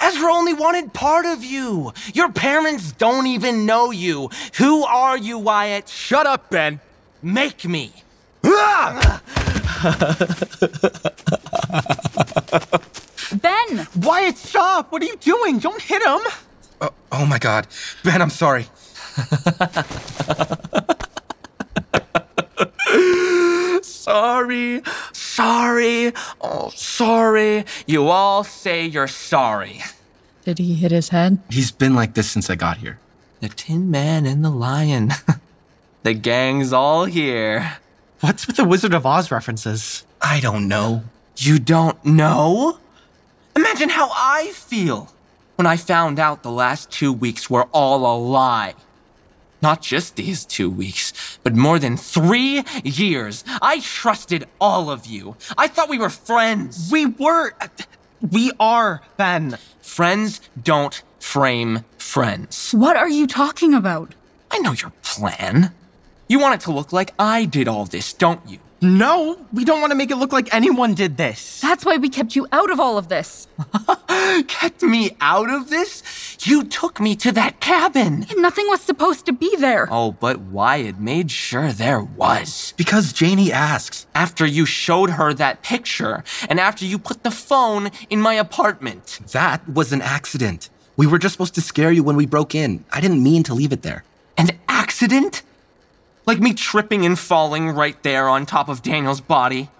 [0.00, 1.92] Ezra only wanted part of you.
[2.14, 4.30] Your parents don't even know you.
[4.56, 5.88] Who are you, Wyatt?
[5.88, 6.80] Shut up, Ben.
[7.22, 7.92] Make me.
[13.32, 13.86] Ben!
[13.96, 14.90] Wyatt, stop!
[14.90, 15.58] What are you doing?
[15.58, 16.20] Don't hit him!
[16.80, 17.66] Oh, oh my god.
[18.02, 18.66] Ben, I'm sorry.
[23.82, 24.82] sorry,
[25.12, 27.64] sorry, oh, sorry.
[27.86, 29.82] You all say you're sorry.
[30.44, 31.38] Did he hit his head?
[31.50, 32.98] He's been like this since I got here.
[33.40, 35.12] The Tin Man and the Lion.
[36.02, 37.78] the gang's all here.
[38.20, 40.04] What's with the Wizard of Oz references?
[40.20, 41.04] I don't know.
[41.36, 42.78] You don't know?
[43.56, 45.12] Imagine how I feel
[45.56, 48.74] when I found out the last two weeks were all a lie.
[49.62, 53.44] Not just these two weeks, but more than three years.
[53.60, 55.36] I trusted all of you.
[55.58, 56.88] I thought we were friends.
[56.90, 57.52] We were.
[58.20, 59.58] We are, Ben.
[59.80, 62.72] Friends don't frame friends.
[62.72, 64.14] What are you talking about?
[64.50, 65.72] I know your plan.
[66.28, 68.58] You want it to look like I did all this, don't you?
[68.82, 71.60] No, we don't want to make it look like anyone did this.
[71.60, 73.46] That's why we kept you out of all of this.
[74.48, 76.02] kept me out of this?
[76.46, 78.24] You took me to that cabin.
[78.30, 79.86] And nothing was supposed to be there.
[79.90, 82.72] Oh, but Wyatt made sure there was.
[82.78, 84.06] Because Janie asked.
[84.14, 89.20] After you showed her that picture, and after you put the phone in my apartment.
[89.32, 90.70] That was an accident.
[90.96, 92.84] We were just supposed to scare you when we broke in.
[92.90, 94.04] I didn't mean to leave it there.
[94.38, 95.42] An accident?
[96.26, 99.70] Like me tripping and falling right there on top of Daniel's body.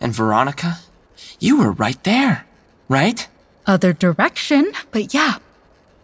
[0.00, 0.78] And Veronica,
[1.38, 2.46] you were right there,
[2.88, 3.28] right?
[3.66, 5.36] Other direction, but yeah.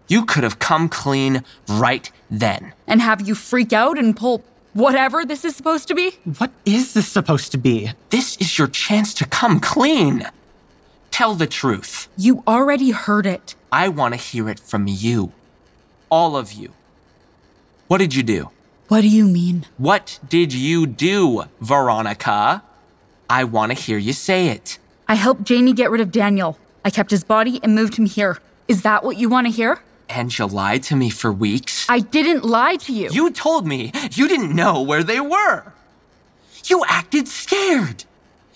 [0.07, 2.73] You could have come clean right then.
[2.87, 4.43] And have you freak out and pull
[4.73, 6.13] whatever this is supposed to be?
[6.39, 7.91] What is this supposed to be?
[8.11, 10.27] This is your chance to come clean.
[11.11, 12.09] Tell the truth.
[12.17, 13.55] You already heard it.
[13.73, 15.33] I want to hear it from you.
[16.11, 16.73] All of you.
[17.89, 18.51] What did you do?
[18.89, 19.67] What do you mean?
[19.77, 22.63] What did you do, Veronica?
[23.29, 24.79] I want to hear you say it.
[25.07, 26.59] I helped Janie get rid of Daniel.
[26.87, 28.39] I kept his body and moved him here.
[28.67, 29.81] Is that what you want to hear?
[30.09, 31.85] And you lied to me for weeks?
[31.91, 33.11] I didn't lie to you.
[33.13, 35.75] You told me you didn't know where they were.
[36.65, 38.05] You acted scared.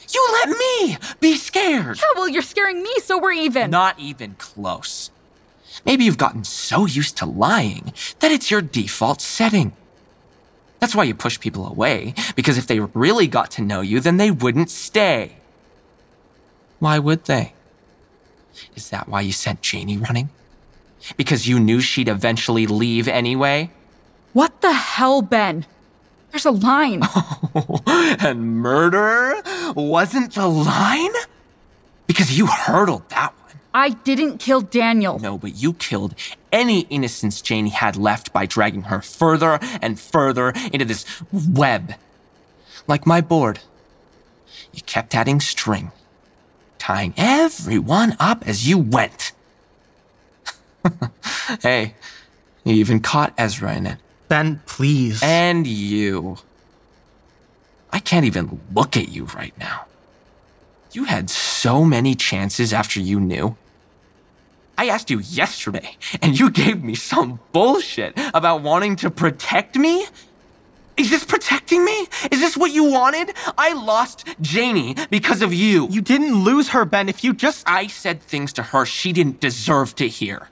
[0.08, 1.98] You let me be scared.
[1.98, 3.70] Yeah, well, you're scaring me, so we're even.
[3.70, 5.10] Not even close.
[5.84, 9.74] Maybe you've gotten so used to lying that it's your default setting.
[10.82, 14.16] That's why you push people away, because if they really got to know you, then
[14.16, 15.36] they wouldn't stay.
[16.80, 17.52] Why would they?
[18.74, 20.30] Is that why you sent Janie running?
[21.16, 23.70] Because you knew she'd eventually leave anyway?
[24.32, 25.66] What the hell, Ben?
[26.32, 27.04] There's a line.
[27.86, 29.40] and murder
[29.76, 31.12] wasn't the line?
[32.08, 33.41] Because you hurdled that one.
[33.74, 35.18] I didn't kill Daniel.
[35.18, 36.14] No, but you killed
[36.52, 41.94] any innocence Janie had left by dragging her further and further into this web.
[42.86, 43.60] Like my board.
[44.72, 45.92] You kept adding string,
[46.78, 49.32] tying everyone up as you went.
[51.62, 51.94] hey,
[52.64, 53.98] you even caught Ezra in it.
[54.28, 55.22] Ben, please.
[55.22, 56.38] And you.
[57.92, 59.86] I can't even look at you right now.
[60.92, 63.56] You had so many chances after you knew.
[64.82, 70.06] I asked you yesterday, and you gave me some bullshit about wanting to protect me?
[70.96, 72.08] Is this protecting me?
[72.32, 73.32] Is this what you wanted?
[73.56, 75.86] I lost Janie because of you.
[75.88, 77.08] You didn't lose her, Ben.
[77.08, 77.62] If you just.
[77.64, 80.48] I said things to her she didn't deserve to hear.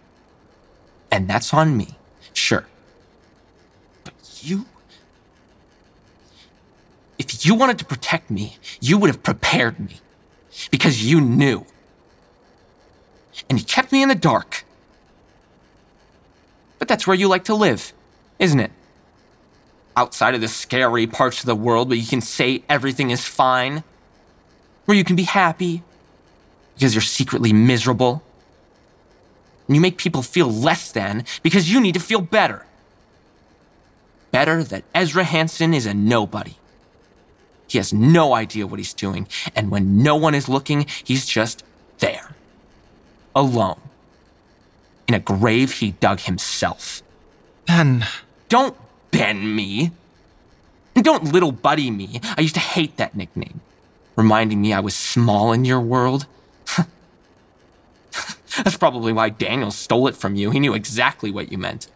[1.11, 1.99] And that's on me,
[2.33, 2.67] sure.
[4.05, 4.67] But you.
[7.19, 9.97] If you wanted to protect me, you would have prepared me.
[10.71, 11.67] Because you knew.
[13.49, 14.65] And you kept me in the dark.
[16.79, 17.93] But that's where you like to live,
[18.39, 18.71] isn't it?
[19.97, 23.83] Outside of the scary parts of the world where you can say everything is fine.
[24.85, 25.83] Where you can be happy.
[26.75, 28.23] Because you're secretly miserable.
[29.67, 32.67] And you make people feel less than because you need to feel better.
[34.31, 36.57] Better that Ezra Hansen is a nobody.
[37.67, 41.63] He has no idea what he's doing, and when no one is looking, he's just
[41.99, 42.35] there.
[43.35, 43.81] Alone.
[45.09, 47.03] In a grave he dug himself.
[47.67, 48.05] Ben.
[48.49, 48.77] Don't
[49.11, 49.93] Ben me.
[50.95, 52.21] And don't little buddy me.
[52.37, 53.61] I used to hate that nickname.
[54.17, 56.27] Reminding me I was small in your world.
[58.57, 60.51] That's probably why Daniel stole it from you.
[60.51, 61.89] He knew exactly what you meant.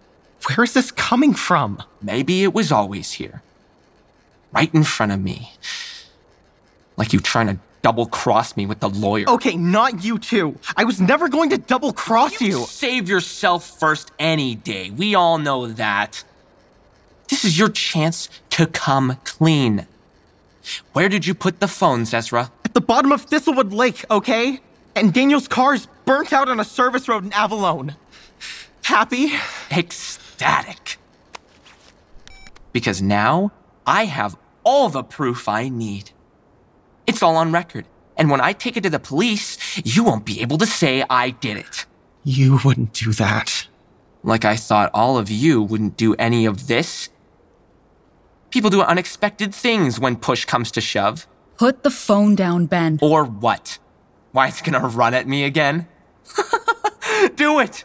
[0.47, 1.82] Where is this coming from?
[2.03, 3.43] Maybe it was always here.
[4.53, 5.53] Right in front of me.
[6.97, 9.28] Like you trying to double cross me with the lawyer.
[9.28, 10.59] Okay, not you two.
[10.74, 12.64] I was never going to double cross you.
[12.64, 14.89] Save yourself first any day.
[14.89, 16.24] We all know that.
[17.28, 19.87] This is your chance to come clean.
[20.95, 22.51] Where did you put the phones, Ezra?
[22.64, 24.61] At the bottom of Thistlewood Lake, okay?
[24.97, 27.97] And Daniel's car is burnt out on a service road in Avalon.
[28.85, 29.35] Happy?
[29.70, 30.97] Ecstatic.
[32.72, 33.53] Because now
[33.87, 36.12] I have all the proof I need.
[37.07, 37.87] It's all on record.
[38.17, 41.31] And when I take it to the police, you won't be able to say I
[41.31, 41.87] did it.
[42.23, 43.67] You wouldn't do that.
[44.23, 47.11] Like I thought all of you wouldn't do any of this.
[48.51, 51.27] People do unexpected things when push comes to shove.
[51.57, 52.99] Put the phone down, Ben.
[53.03, 53.79] Or what?
[54.33, 55.87] Why, it's gonna run at me again?
[57.37, 57.85] do it!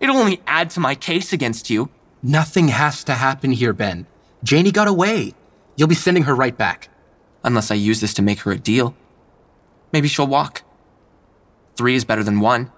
[0.00, 1.88] It'll only add to my case against you.
[2.22, 4.06] Nothing has to happen here, Ben.
[4.44, 5.34] Janie got away.
[5.76, 6.88] You'll be sending her right back.
[7.44, 8.94] Unless I use this to make her a deal.
[9.92, 10.62] Maybe she'll walk.
[11.76, 12.70] Three is better than one.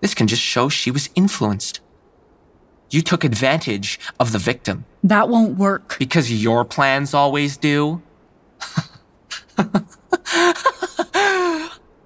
[0.00, 1.80] This can just show she was influenced.
[2.90, 4.84] You took advantage of the victim.
[5.02, 5.96] That won't work.
[5.98, 8.02] Because your plans always do?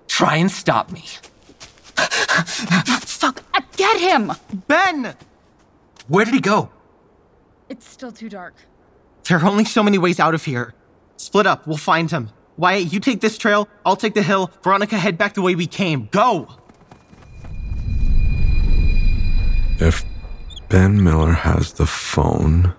[0.09, 1.05] Try and stop me.
[1.97, 3.43] Fuck,
[3.77, 4.33] get him!
[4.69, 5.15] Ben!
[6.09, 6.71] Where did he go?
[7.69, 8.55] It's still too dark.
[9.25, 10.75] There are only so many ways out of here.
[11.21, 12.31] Split up, we'll find him.
[12.57, 14.51] Wyatt, you take this trail, I'll take the hill.
[14.65, 16.09] Veronica, head back the way we came.
[16.13, 16.49] Go!
[19.79, 20.03] If
[20.71, 22.73] Ben Miller has the phone,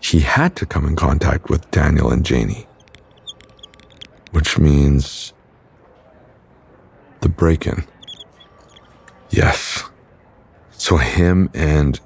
[0.00, 2.66] he had to come in contact with Daniel and Janie.
[4.32, 5.32] Which means
[7.20, 7.84] the break in.
[9.30, 9.84] Yes.
[10.72, 12.00] So him and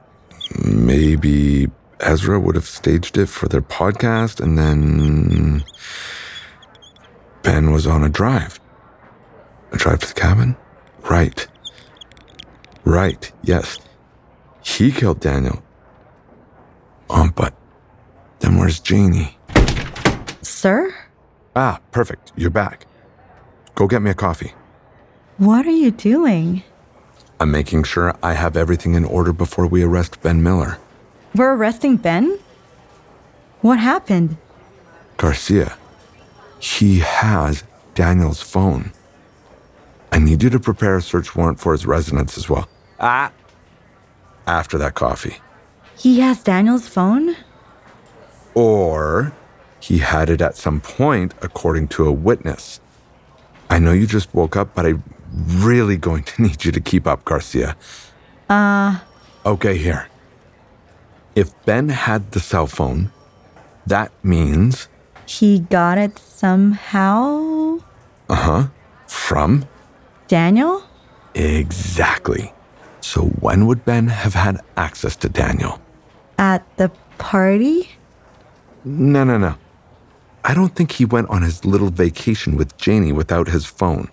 [0.62, 1.68] maybe
[2.00, 5.64] Ezra would have staged it for their podcast, and then
[7.42, 8.60] Ben was on a drive.
[9.72, 10.56] A drive to the cabin?
[11.10, 11.46] Right.
[12.84, 13.78] Right, yes.
[14.62, 15.62] He killed Daniel.
[17.08, 17.54] Um, but
[18.40, 19.38] then where's Janie?
[20.42, 20.94] Sir?
[21.54, 22.32] Ah, perfect.
[22.36, 22.86] You're back.
[23.74, 24.52] Go get me a coffee.
[25.38, 26.62] What are you doing?
[27.40, 30.78] I'm making sure I have everything in order before we arrest Ben Miller.
[31.36, 32.38] We're arresting Ben?
[33.60, 34.38] What happened?
[35.18, 35.76] Garcia.
[36.58, 37.62] He has
[37.94, 38.92] Daniel's phone.
[40.10, 42.66] I need you to prepare a search warrant for his residence as well.
[42.98, 43.30] Ah.
[44.46, 45.36] After that coffee.
[45.98, 47.36] He has Daniel's phone?
[48.54, 49.34] Or
[49.78, 52.80] he had it at some point, according to a witness.
[53.68, 55.02] I know you just woke up, but I'm
[55.34, 57.76] really going to need you to keep up, Garcia.
[58.48, 59.00] Uh,
[59.44, 60.08] Okay, here.
[61.36, 63.12] If Ben had the cell phone,
[63.86, 64.88] that means,
[65.26, 67.78] he got it somehow?
[68.30, 68.66] uh huh,
[69.06, 69.66] from?
[70.28, 70.82] Daniel?
[71.34, 72.52] Exactly.
[73.02, 75.78] So when would Ben have had access to Daniel?
[76.38, 77.90] At the party?
[78.84, 79.56] No, no, no.
[80.42, 84.08] I don't think he went on his little vacation with Janie without his phone.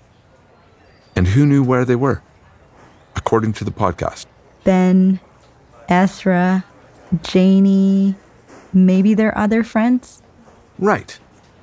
[1.16, 2.22] And who knew where they were?
[3.16, 4.26] According to the podcast.
[4.66, 5.20] Ben,
[5.88, 6.66] Ezra,
[7.22, 8.16] Janie,
[8.74, 10.22] maybe their other friends?
[10.80, 11.20] Right.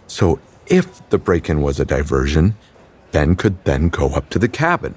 [0.07, 2.55] So if the break in was a diversion,
[3.13, 4.95] Ben could then go up to the cabin.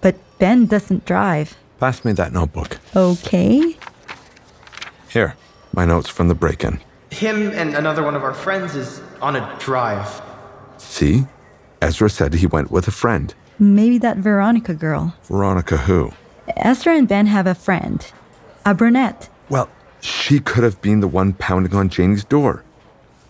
[0.00, 1.56] But Ben doesn't drive.
[1.80, 2.78] Pass me that notebook.
[2.94, 3.76] Okay.
[5.08, 5.36] Here,
[5.72, 6.80] my notes from the break in.
[7.10, 10.20] Him and another one of our friends is on a drive.
[10.76, 11.26] See?
[11.80, 13.34] Ezra said he went with a friend.
[13.58, 15.14] Maybe that Veronica girl.
[15.24, 16.12] Veronica who?
[16.56, 18.10] Ezra and Ben have a friend,
[18.64, 19.28] a brunette.
[19.48, 19.68] Well,
[20.06, 22.62] she could have been the one pounding on Janie's door.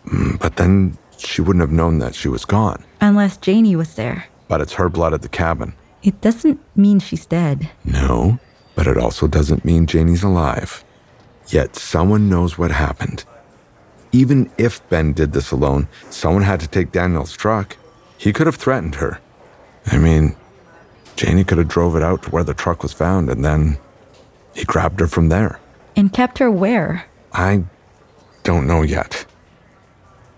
[0.07, 2.85] Mm, But then she wouldn't have known that she was gone.
[3.01, 4.27] Unless Janie was there.
[4.49, 5.73] But it's her blood at the cabin.
[6.03, 7.71] It doesn't mean she's dead.
[7.85, 8.39] No,
[8.75, 10.85] but it also doesn't mean Janie's alive.
[11.49, 13.25] Yet someone knows what happened.
[14.13, 17.77] Even if Ben did this alone, someone had to take Daniel's truck.
[18.19, 19.21] He could have threatened her.
[19.87, 20.37] I mean,
[21.17, 23.79] Janie could have drove it out to where the truck was found and then
[24.55, 25.59] he grabbed her from there.
[25.97, 27.07] And kept her where?
[27.33, 27.65] I
[28.43, 29.25] don't know yet.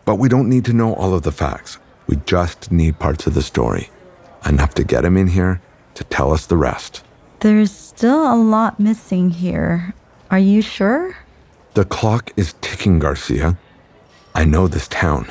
[0.05, 1.79] But we don't need to know all of the facts.
[2.07, 3.91] We just need parts of the story.
[4.47, 5.61] Enough to get him in here
[5.95, 7.03] to tell us the rest.
[7.41, 9.95] There's still a lot missing here.
[10.31, 11.17] Are you sure?
[11.75, 13.59] The clock is ticking, Garcia.
[14.35, 15.29] I know this town.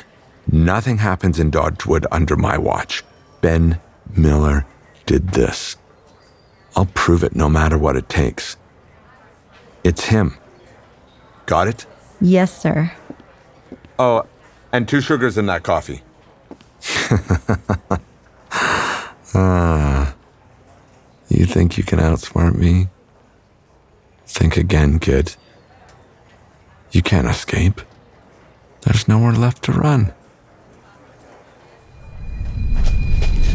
[0.50, 3.02] Nothing happens in Dodgewood under my watch.
[3.40, 3.80] Ben
[4.14, 4.66] Miller
[5.06, 5.76] did this.
[6.76, 8.57] I'll prove it no matter what it takes.
[9.88, 10.36] It's him.
[11.46, 11.86] Got it?
[12.20, 12.92] Yes, sir.
[13.98, 14.26] Oh,
[14.70, 16.02] and two sugars in that coffee.
[19.34, 20.14] ah.
[21.30, 22.88] You think you can outsmart me?
[24.26, 25.36] Think again, kid.
[26.90, 27.80] You can't escape.
[28.82, 30.12] There's nowhere left to run.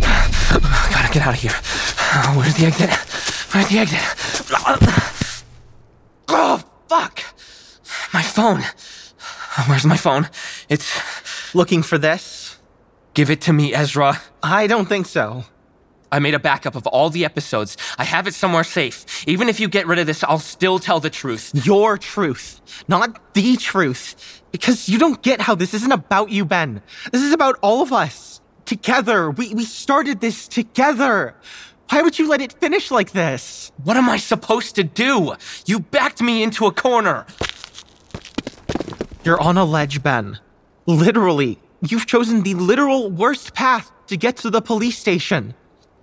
[0.02, 1.58] I Gotta get out of here.
[2.38, 2.90] Where's the exit?
[3.54, 4.24] Where's the exit?
[6.36, 6.58] Oh,
[6.90, 7.22] fuck!
[8.14, 8.62] My phone.
[9.68, 10.28] Where's my phone?
[10.70, 10.90] It's.
[11.56, 12.58] Looking for this?
[13.14, 14.20] Give it to me, Ezra.
[14.42, 15.46] I don't think so.
[16.12, 17.78] I made a backup of all the episodes.
[17.98, 19.28] I have it somewhere safe.
[19.28, 21.52] Even if you get rid of this, I'll still tell the truth.
[21.66, 24.42] Your truth, not the truth.
[24.52, 26.82] Because you don't get how this isn't about you, Ben.
[27.12, 28.42] This is about all of us.
[28.66, 29.30] Together.
[29.30, 31.36] We, we started this together.
[31.90, 33.72] Why would you let it finish like this?
[33.84, 35.36] What am I supposed to do?
[35.66, 37.26] You backed me into a corner.
[39.24, 40.38] You're on a ledge, Ben.
[40.86, 41.58] Literally.
[41.82, 45.54] You've chosen the literal worst path to get to the police station.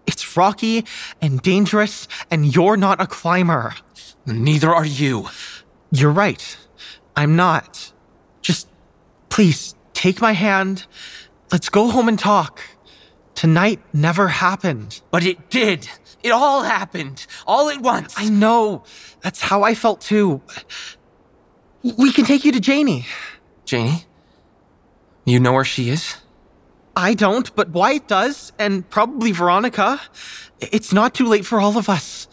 [0.07, 0.87] It's rocky
[1.21, 3.75] and dangerous, and you're not a climber.
[4.25, 5.29] Neither are you.
[5.91, 6.57] You're right.
[7.14, 7.93] I'm not.
[8.41, 8.68] Just
[9.29, 10.87] please take my hand.
[11.53, 12.62] Let's go home and talk.
[13.35, 15.03] Tonight never happened.
[15.11, 15.89] But it did.
[16.23, 17.27] It all happened.
[17.47, 18.14] All at once.
[18.16, 18.85] I know.
[19.21, 20.41] That's how I felt too.
[21.83, 23.07] We can take you to Janie.
[23.64, 24.05] Janie?
[25.24, 26.16] You know where she is?
[26.97, 30.01] I don't, but Wyatt does, and probably Veronica.
[30.61, 32.28] It's not too late for all of us.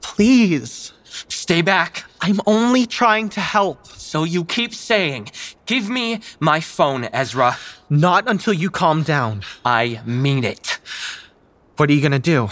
[0.00, 0.92] Please.
[1.28, 2.04] Stay back.
[2.20, 3.86] I'm only trying to help.
[3.86, 5.30] So you keep saying,
[5.66, 7.56] give me my phone, Ezra.
[7.88, 9.42] Not until you calm down.
[9.64, 10.78] I mean it.
[11.76, 12.48] What are you gonna do?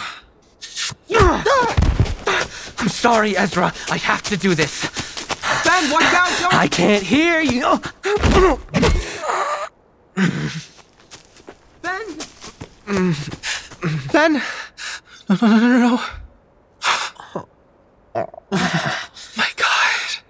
[2.79, 3.75] I'm sorry, Ezra.
[3.91, 4.89] I have to do this.
[5.65, 6.31] Ben, watch out!
[6.41, 6.55] Don't...
[6.55, 7.81] I can't hear you.
[11.83, 12.17] Ben!
[14.13, 14.43] Ben!
[15.29, 16.01] No, no, no, no, no.
[19.37, 20.23] my God.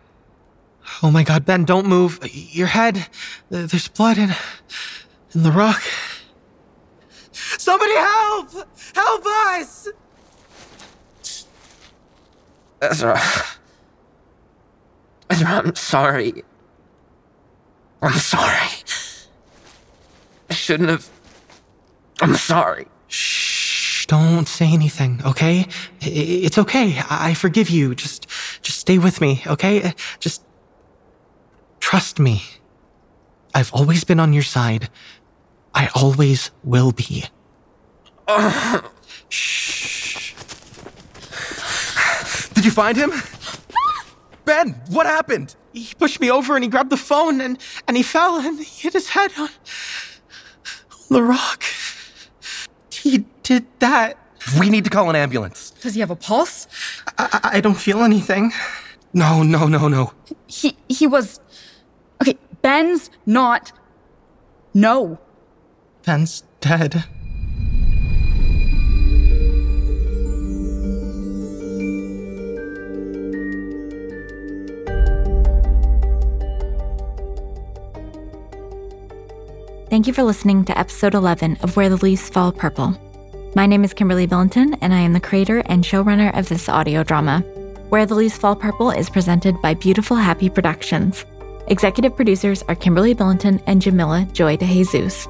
[1.03, 2.19] Oh my God, Ben, don't move.
[2.33, 3.07] Your head.
[3.49, 4.35] There's blood in,
[5.35, 5.83] in the rock.
[7.33, 8.69] Somebody help!
[8.95, 9.89] Help us!
[12.83, 13.21] Ezra.
[15.47, 16.45] I'm sorry.
[18.03, 18.69] I'm sorry.
[20.49, 21.09] I shouldn't have.
[22.21, 22.87] I'm sorry.
[23.07, 25.67] Shh, don't say anything, okay?
[26.01, 27.01] It's okay.
[27.09, 27.95] I forgive you.
[27.95, 28.27] Just
[28.63, 29.83] just stay with me, okay?
[29.83, 30.43] Uh, just
[31.79, 32.43] trust me.
[33.55, 34.91] I've always been on your side.
[35.75, 37.25] I always will be.
[39.29, 40.35] Shh.
[42.55, 43.13] Did you find him?
[44.51, 45.55] Ben, what happened?
[45.73, 48.65] He pushed me over and he grabbed the phone and, and he fell and he
[48.65, 49.49] hit his head on,
[50.91, 51.63] on the rock.
[52.91, 54.19] He did that.
[54.59, 55.71] We need to call an ambulance.
[55.71, 56.67] Does he have a pulse?
[57.17, 58.51] I, I don't feel anything.
[59.13, 60.13] No, no, no, no.
[60.49, 61.39] He he was
[62.21, 63.71] Okay, Ben's not
[64.75, 65.21] No.
[66.05, 67.05] Ben's dead.
[79.91, 82.97] Thank you for listening to episode 11 of Where the Leaves Fall Purple.
[83.57, 87.03] My name is Kimberly Billington, and I am the creator and showrunner of this audio
[87.03, 87.41] drama.
[87.89, 91.27] Where the Leaves Fall Purple is presented by Beautiful Happy Productions.
[91.67, 95.27] Executive producers are Kimberly Billington and Jamila Joy de Jesus.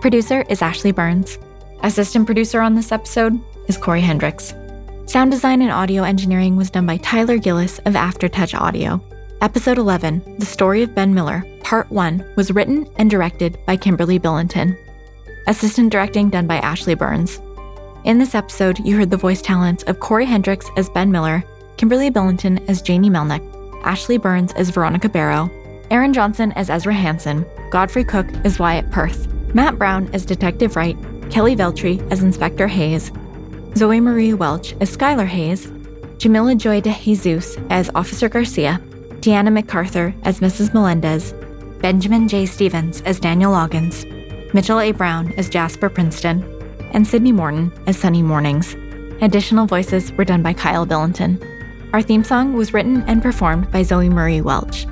[0.00, 1.36] Producer is Ashley Burns.
[1.82, 3.36] Assistant producer on this episode
[3.66, 4.54] is Corey Hendricks.
[5.06, 9.04] Sound design and audio engineering was done by Tyler Gillis of Aftertouch Audio.
[9.40, 14.18] Episode 11, The Story of Ben Miller, Part 1, was written and directed by Kimberly
[14.18, 14.76] Billington.
[15.46, 17.40] Assistant directing done by Ashley Burns.
[18.04, 21.42] In this episode, you heard the voice talents of Corey Hendricks as Ben Miller,
[21.78, 23.42] Kimberly Billington as Janie Melnick,
[23.82, 25.50] Ashley Burns as Veronica Barrow,
[25.90, 30.98] Aaron Johnson as Ezra Hansen, Godfrey Cook as Wyatt Perth, Matt Brown as Detective Wright,
[31.30, 33.10] Kelly Veltri as Inspector Hayes,
[33.74, 35.72] Zoe Marie Welch as Skylar Hayes,
[36.18, 38.82] Jamila Joy de Jesus as Officer Garcia,
[39.20, 40.74] Deanna MacArthur as Mrs.
[40.74, 41.32] Melendez,
[41.84, 42.46] Benjamin J.
[42.46, 44.06] Stevens as Daniel Loggins,
[44.54, 44.90] Mitchell A.
[44.90, 46.42] Brown as Jasper Princeton,
[46.92, 48.74] and Sydney Morton as Sunny Mornings.
[49.20, 51.38] Additional voices were done by Kyle Billington.
[51.92, 54.86] Our theme song was written and performed by Zoe Marie Welch.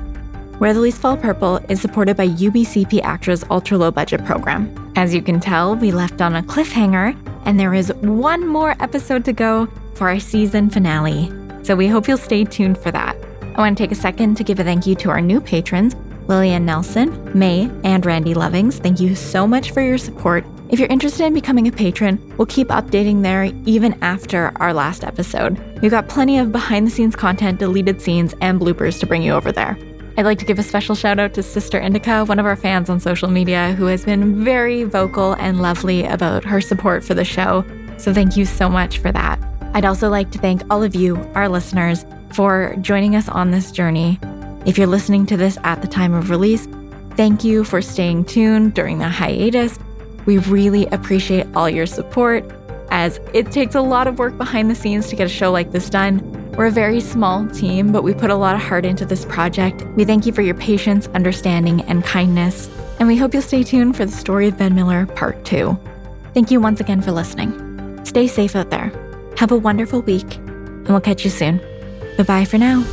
[0.59, 4.93] Where the Leaves Fall Purple is supported by UBCP Actra's ultra low budget program.
[4.95, 7.16] As you can tell, we left on a cliffhanger,
[7.47, 11.32] and there is one more episode to go for our season finale.
[11.62, 13.16] So we hope you'll stay tuned for that.
[13.57, 15.97] I want to take a second to give a thank you to our new patrons,
[16.28, 18.80] Lillian Nelson, May, and Randy Lovings.
[18.80, 20.44] Thank you so much for your support.
[20.68, 25.04] If you're interested in becoming a patron, we'll keep updating there even after our last
[25.04, 25.58] episode.
[25.82, 29.32] We've got plenty of behind the scenes content, deleted scenes, and bloopers to bring you
[29.32, 29.76] over there.
[30.16, 32.90] I'd like to give a special shout out to Sister Indica, one of our fans
[32.90, 37.24] on social media, who has been very vocal and lovely about her support for the
[37.24, 37.64] show.
[37.96, 39.42] So thank you so much for that.
[39.74, 43.70] I'd also like to thank all of you, our listeners, for joining us on this
[43.72, 44.18] journey.
[44.64, 46.68] If you're listening to this at the time of release,
[47.16, 49.78] thank you for staying tuned during the hiatus.
[50.24, 52.44] We really appreciate all your support,
[52.90, 55.72] as it takes a lot of work behind the scenes to get a show like
[55.72, 56.20] this done.
[56.52, 59.82] We're a very small team, but we put a lot of heart into this project.
[59.96, 63.96] We thank you for your patience, understanding, and kindness, and we hope you'll stay tuned
[63.96, 65.76] for the story of Ben Miller Part 2.
[66.34, 68.04] Thank you once again for listening.
[68.04, 68.92] Stay safe out there.
[69.38, 71.58] Have a wonderful week, and we'll catch you soon.
[72.16, 72.84] Bye bye for now.